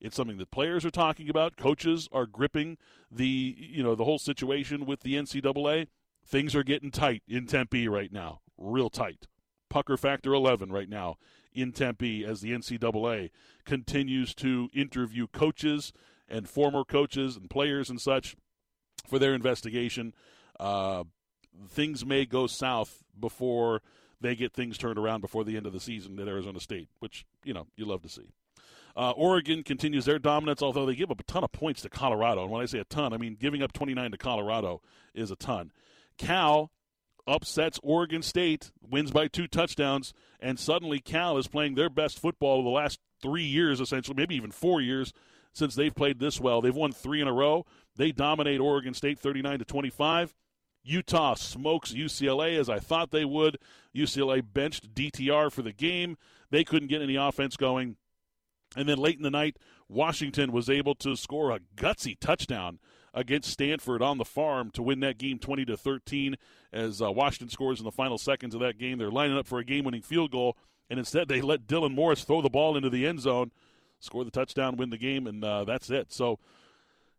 [0.00, 1.56] It's something that players are talking about.
[1.56, 2.78] Coaches are gripping
[3.10, 5.88] the you know the whole situation with the NCAA.
[6.24, 9.26] Things are getting tight in Tempe right now, real tight.
[9.68, 11.16] Pucker factor 11 right now
[11.52, 13.30] in Tempe as the NCAA
[13.64, 15.92] continues to interview coaches
[16.28, 18.36] and former coaches and players and such
[19.06, 20.14] for their investigation.
[20.58, 21.04] Uh,
[21.68, 23.82] things may go south before
[24.20, 27.24] they get things turned around before the end of the season at Arizona State, which
[27.44, 28.32] you know you love to see.
[28.96, 32.42] Uh, Oregon continues their dominance, although they give up a ton of points to Colorado.
[32.42, 34.82] And when I say a ton, I mean giving up 29 to Colorado
[35.14, 35.72] is a ton.
[36.18, 36.70] Cal
[37.26, 42.58] upsets Oregon State, wins by two touchdowns, and suddenly Cal is playing their best football
[42.58, 45.12] of the last three years, essentially, maybe even four years
[45.52, 46.60] since they've played this well.
[46.60, 47.66] They've won three in a row.
[47.96, 50.34] They dominate Oregon State 39 to 25.
[50.82, 53.58] Utah smokes UCLA as I thought they would.
[53.94, 56.16] UCLA benched DTR for the game.
[56.50, 57.96] They couldn't get any offense going.
[58.76, 59.56] And then late in the night,
[59.88, 62.78] Washington was able to score a gutsy touchdown
[63.12, 66.36] against Stanford on the farm to win that game 20 to 13
[66.72, 68.98] as uh, Washington scores in the final seconds of that game.
[68.98, 70.56] They're lining up for a game-winning field goal
[70.88, 73.50] and instead they let Dylan Morris throw the ball into the end zone,
[73.98, 76.12] score the touchdown, win the game and uh, that's it.
[76.12, 76.38] So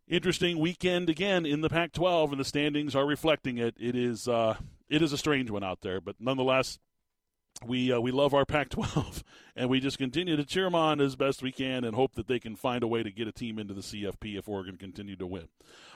[0.08, 3.74] interesting weekend again in the Pac-12, and the standings are reflecting it.
[3.78, 4.56] It is uh,
[4.88, 6.78] it is a strange one out there, but nonetheless,
[7.66, 9.22] we uh, we love our Pac-12,
[9.56, 12.26] and we just continue to cheer them on as best we can, and hope that
[12.26, 15.16] they can find a way to get a team into the CFP if Oregon continue
[15.16, 15.48] to win.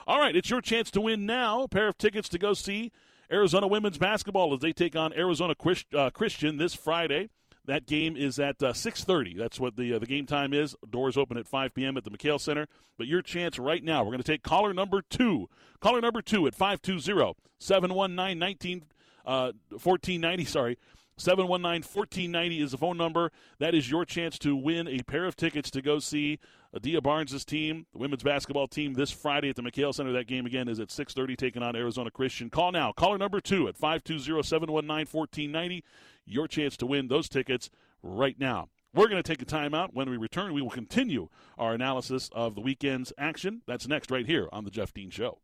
[0.07, 1.63] All right, it's your chance to win now.
[1.63, 2.93] A pair of tickets to go see
[3.31, 5.55] Arizona women's basketball as they take on Arizona
[5.95, 7.29] uh, Christian this Friday.
[7.67, 9.37] That game is at uh, 6:30.
[9.37, 10.77] That's what the uh, the game time is.
[10.89, 11.97] Doors open at 5 p.m.
[11.97, 12.69] at the McKale Center.
[12.97, 15.49] But your chance right now, we're going to take caller number two.
[15.81, 18.83] Caller number two at 520-719-19
[19.27, 20.45] uh, 1490.
[20.45, 20.79] Sorry.
[21.19, 23.33] 719-1490 is the phone number.
[23.59, 26.39] That is your chance to win a pair of tickets to go see
[26.75, 30.13] Adia Barnes' team, the women's basketball team, this Friday at the McKale Center.
[30.13, 32.51] That game again is at 6:30, taking on Arizona Christian.
[32.51, 32.93] Call now.
[32.93, 35.83] Caller number two at 520-719-1490
[36.27, 37.71] your chance to win those tickets
[38.03, 38.69] right now.
[38.93, 39.91] We're going to take a timeout.
[39.93, 43.63] When we return, we will continue our analysis of the weekend's action.
[43.67, 45.39] That's next, right here on The Jeff Dean Show.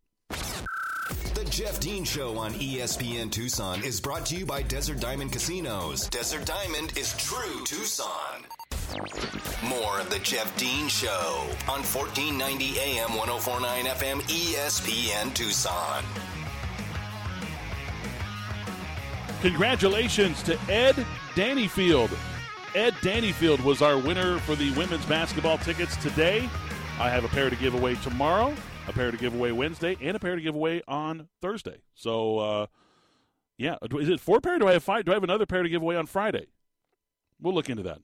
[1.13, 6.09] The Jeff Dean Show on ESPN Tucson is brought to you by Desert Diamond Casinos.
[6.09, 8.43] Desert Diamond is true Tucson.
[9.63, 16.03] More of The Jeff Dean Show on 1490 AM 1049 FM ESPN Tucson.
[19.43, 22.11] Congratulations to Ed Dannyfield.
[22.75, 26.49] Ed Dannyfield was our winner for the women's basketball tickets today.
[26.99, 28.55] I have a pair to give away tomorrow,
[28.86, 31.78] a pair to give away Wednesday, and a pair to give away on Thursday.
[31.95, 32.66] So, uh,
[33.57, 34.59] yeah, is it four pair?
[34.59, 35.05] do I have five?
[35.05, 36.47] Do I have another pair to give away on Friday?
[37.40, 37.99] We'll look into that.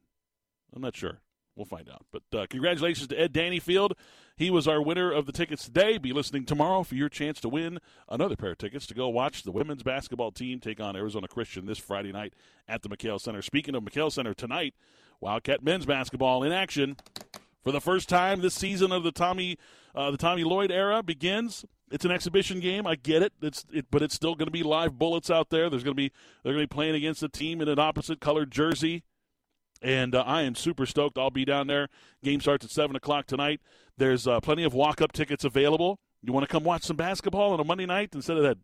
[0.75, 1.21] I'm not sure.
[1.55, 2.07] We'll find out.
[2.13, 3.95] But uh, congratulations to Ed Dannyfield.
[4.37, 5.99] He was our winner of the tickets today.
[5.99, 9.43] Be listening tomorrow for your chance to win another pair of tickets to go watch
[9.43, 12.35] the women's basketball team take on Arizona Christian this Friday night
[12.69, 13.43] at the McKale Center.
[13.43, 14.75] Speaking of McKale Center tonight,
[15.21, 16.97] Wildcat men's basketball in action
[17.63, 19.59] for the first time this season of the Tommy
[19.95, 21.65] uh, the Tommy Lloyd era begins.
[21.91, 22.87] It's an exhibition game.
[22.87, 23.33] I get it.
[23.41, 25.71] It's it, but it's still going to be live bullets out there.
[25.71, 28.21] There's going to be they're going to be playing against a team in an opposite
[28.21, 29.05] colored jersey.
[29.81, 31.19] And uh, I am super stoked.
[31.19, 31.89] I'll be down there.
[32.23, 33.61] Game starts at 7 o'clock tonight.
[33.97, 36.01] There's uh, plenty of walk up tickets available.
[36.23, 38.59] You want to come watch some basketball on a Monday night instead of that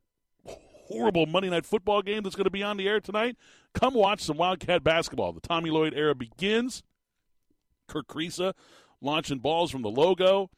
[0.45, 3.37] horrible Monday night football game that's going to be on the air tonight?
[3.75, 5.33] Come watch some Wildcat basketball.
[5.33, 6.83] The Tommy Lloyd era begins.
[7.87, 8.55] Kerr Kriisa
[9.05, 10.51] launching balls from the logo.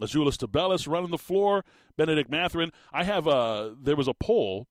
[0.00, 1.64] Azuolas Tubelis running the floor.
[1.96, 2.70] Benedict Mathurin.
[2.92, 4.68] I have a, there was a poll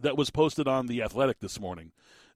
[0.00, 1.92] that was posted on The Athletic this morning.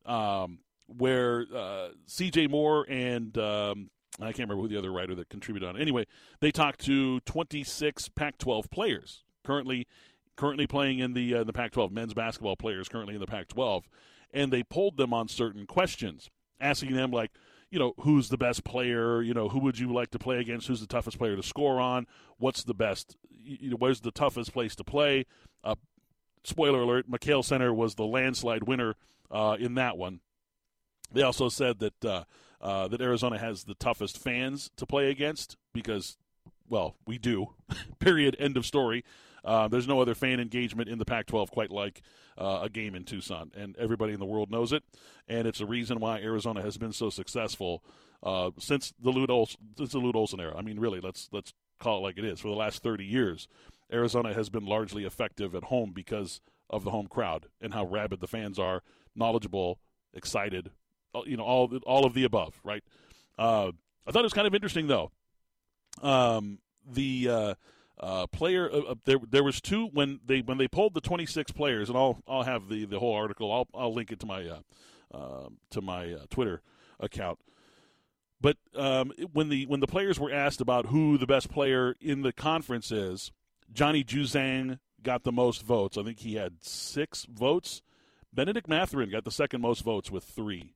[0.06, 2.48] Um, where uh, C.J.
[2.48, 5.76] Moore and um, I can't remember who the other writer that contributed on.
[5.80, 6.06] Anyway,
[6.40, 9.86] they talked to 26 Pac-12 players currently
[10.36, 13.84] currently playing in the uh, the Pac-12 men's basketball players currently in the Pac-12,
[14.32, 16.30] and they polled them on certain questions,
[16.60, 17.30] asking them like,
[17.70, 19.22] you know, who's the best player?
[19.22, 20.66] You know, who would you like to play against?
[20.66, 22.06] Who's the toughest player to score on?
[22.38, 23.16] What's the best?
[23.30, 25.26] You know, where's the toughest place to play?
[25.62, 25.76] Uh,
[26.44, 28.96] spoiler alert: McKale Center was the landslide winner
[29.30, 30.20] uh, in that one.
[31.12, 32.24] They also said that uh,
[32.60, 36.16] uh, that Arizona has the toughest fans to play against because,
[36.68, 37.54] well, we do.
[38.00, 38.36] Period.
[38.38, 39.04] End of story.
[39.44, 42.02] Uh, there's no other fan engagement in the Pac-12 quite like
[42.38, 44.82] uh, a game in Tucson, and everybody in the world knows it.
[45.28, 47.82] And it's a reason why Arizona has been so successful
[48.22, 50.54] uh, since the Lute Olson, since the Lute Olson era.
[50.56, 52.40] I mean, really, let's let's call it like it is.
[52.40, 53.48] For the last 30 years,
[53.92, 58.20] Arizona has been largely effective at home because of the home crowd and how rabid
[58.20, 58.82] the fans are,
[59.16, 59.80] knowledgeable,
[60.14, 60.70] excited,
[61.26, 62.84] you know all all of the above, right?
[63.38, 63.72] Uh,
[64.06, 65.10] I thought it was kind of interesting though.
[66.02, 67.56] Um, the
[68.02, 71.00] uh, uh, player uh, uh, there there was two when they when they pulled the
[71.00, 73.52] 26 players, and I'll I'll have the the whole article.
[73.52, 74.60] I'll I'll link it to my uh,
[75.14, 76.62] um, to my Twitter
[76.98, 77.38] account.
[78.40, 82.22] But um, when the when the players were asked about who the best player in
[82.22, 83.32] the conference is,
[83.72, 85.96] Johnny Juzang got the most votes.
[85.98, 87.82] I think he had six votes.
[88.32, 90.74] Benedict Mathurin got the second most votes with three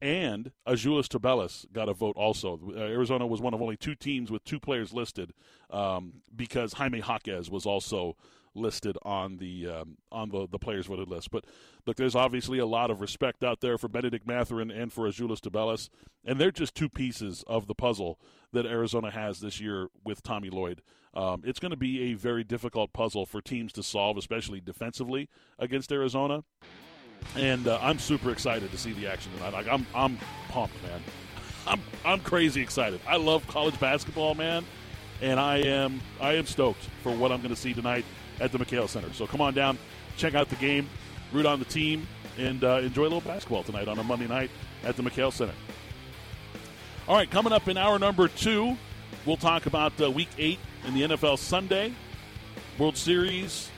[0.00, 2.60] and Azuolas Tubelis got a vote also.
[2.74, 5.32] Uh, Arizona was one of only two teams with two players listed
[5.70, 8.16] um, because Jaime Jaquez was also
[8.54, 11.30] listed on the um, on the, the players voted list.
[11.30, 11.44] But
[11.86, 15.40] look, there's obviously a lot of respect out there for Benedict Mathurin and for Azuolas
[15.40, 15.88] Tubelis,
[16.24, 18.18] and they're just two pieces of the puzzle
[18.52, 20.82] that Arizona has this year with Tommy Lloyd.
[21.14, 25.28] Um, it's going to be a very difficult puzzle for teams to solve, especially defensively
[25.58, 26.44] against Arizona
[27.34, 29.52] and uh, I'm super excited to see the action tonight.
[29.52, 30.18] Like I'm, I'm
[30.48, 31.02] pumped, man.
[31.66, 33.00] I'm, I'm crazy excited.
[33.08, 34.64] I love college basketball, man,
[35.20, 38.04] and I am, I am stoked for what I'm going to see tonight
[38.40, 39.12] at the McKale Center.
[39.12, 39.78] So come on down,
[40.16, 40.88] check out the game,
[41.32, 42.06] root on the team,
[42.38, 44.50] and uh, enjoy a little basketball tonight on a Monday night
[44.84, 45.54] at the McKale Center.
[47.08, 48.76] All right, coming up in hour number two,
[49.24, 51.92] we'll talk about uh, Week Eight in the NFL Sunday.
[52.78, 53.70] World Series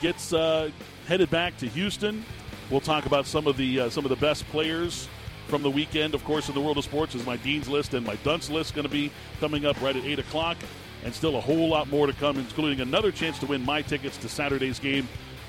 [0.00, 0.70] gets uh,
[1.06, 2.24] headed back to Houston.
[2.72, 5.06] We'll talk about some of the uh, some of the best players
[5.46, 7.14] from the weekend, of course, in the world of sports.
[7.14, 10.02] Is my Dean's list and my Dunce list going to be coming up right at
[10.06, 10.56] eight o'clock,
[11.04, 14.16] and still a whole lot more to come, including another chance to win my tickets
[14.16, 15.06] to Saturday's game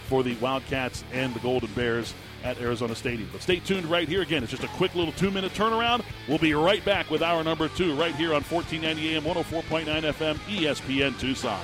[0.09, 2.13] for the Wildcats and the Golden Bears
[2.43, 3.29] at Arizona Stadium.
[3.31, 4.21] But stay tuned right here.
[4.21, 6.03] Again, it's just a quick little two minute turnaround.
[6.27, 10.35] We'll be right back with hour number two right here on 1490 AM, 104.9 FM,
[10.49, 11.61] ESPN Tucson.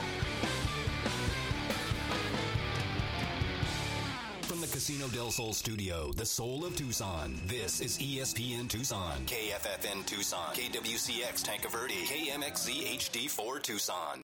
[5.30, 11.70] Del Sol studio, the soul of Tucson, this is ESPN Tucson, KFFN Tucson, KWCX Tanque
[11.70, 14.18] Verde, KMXZ HD4 Tucson.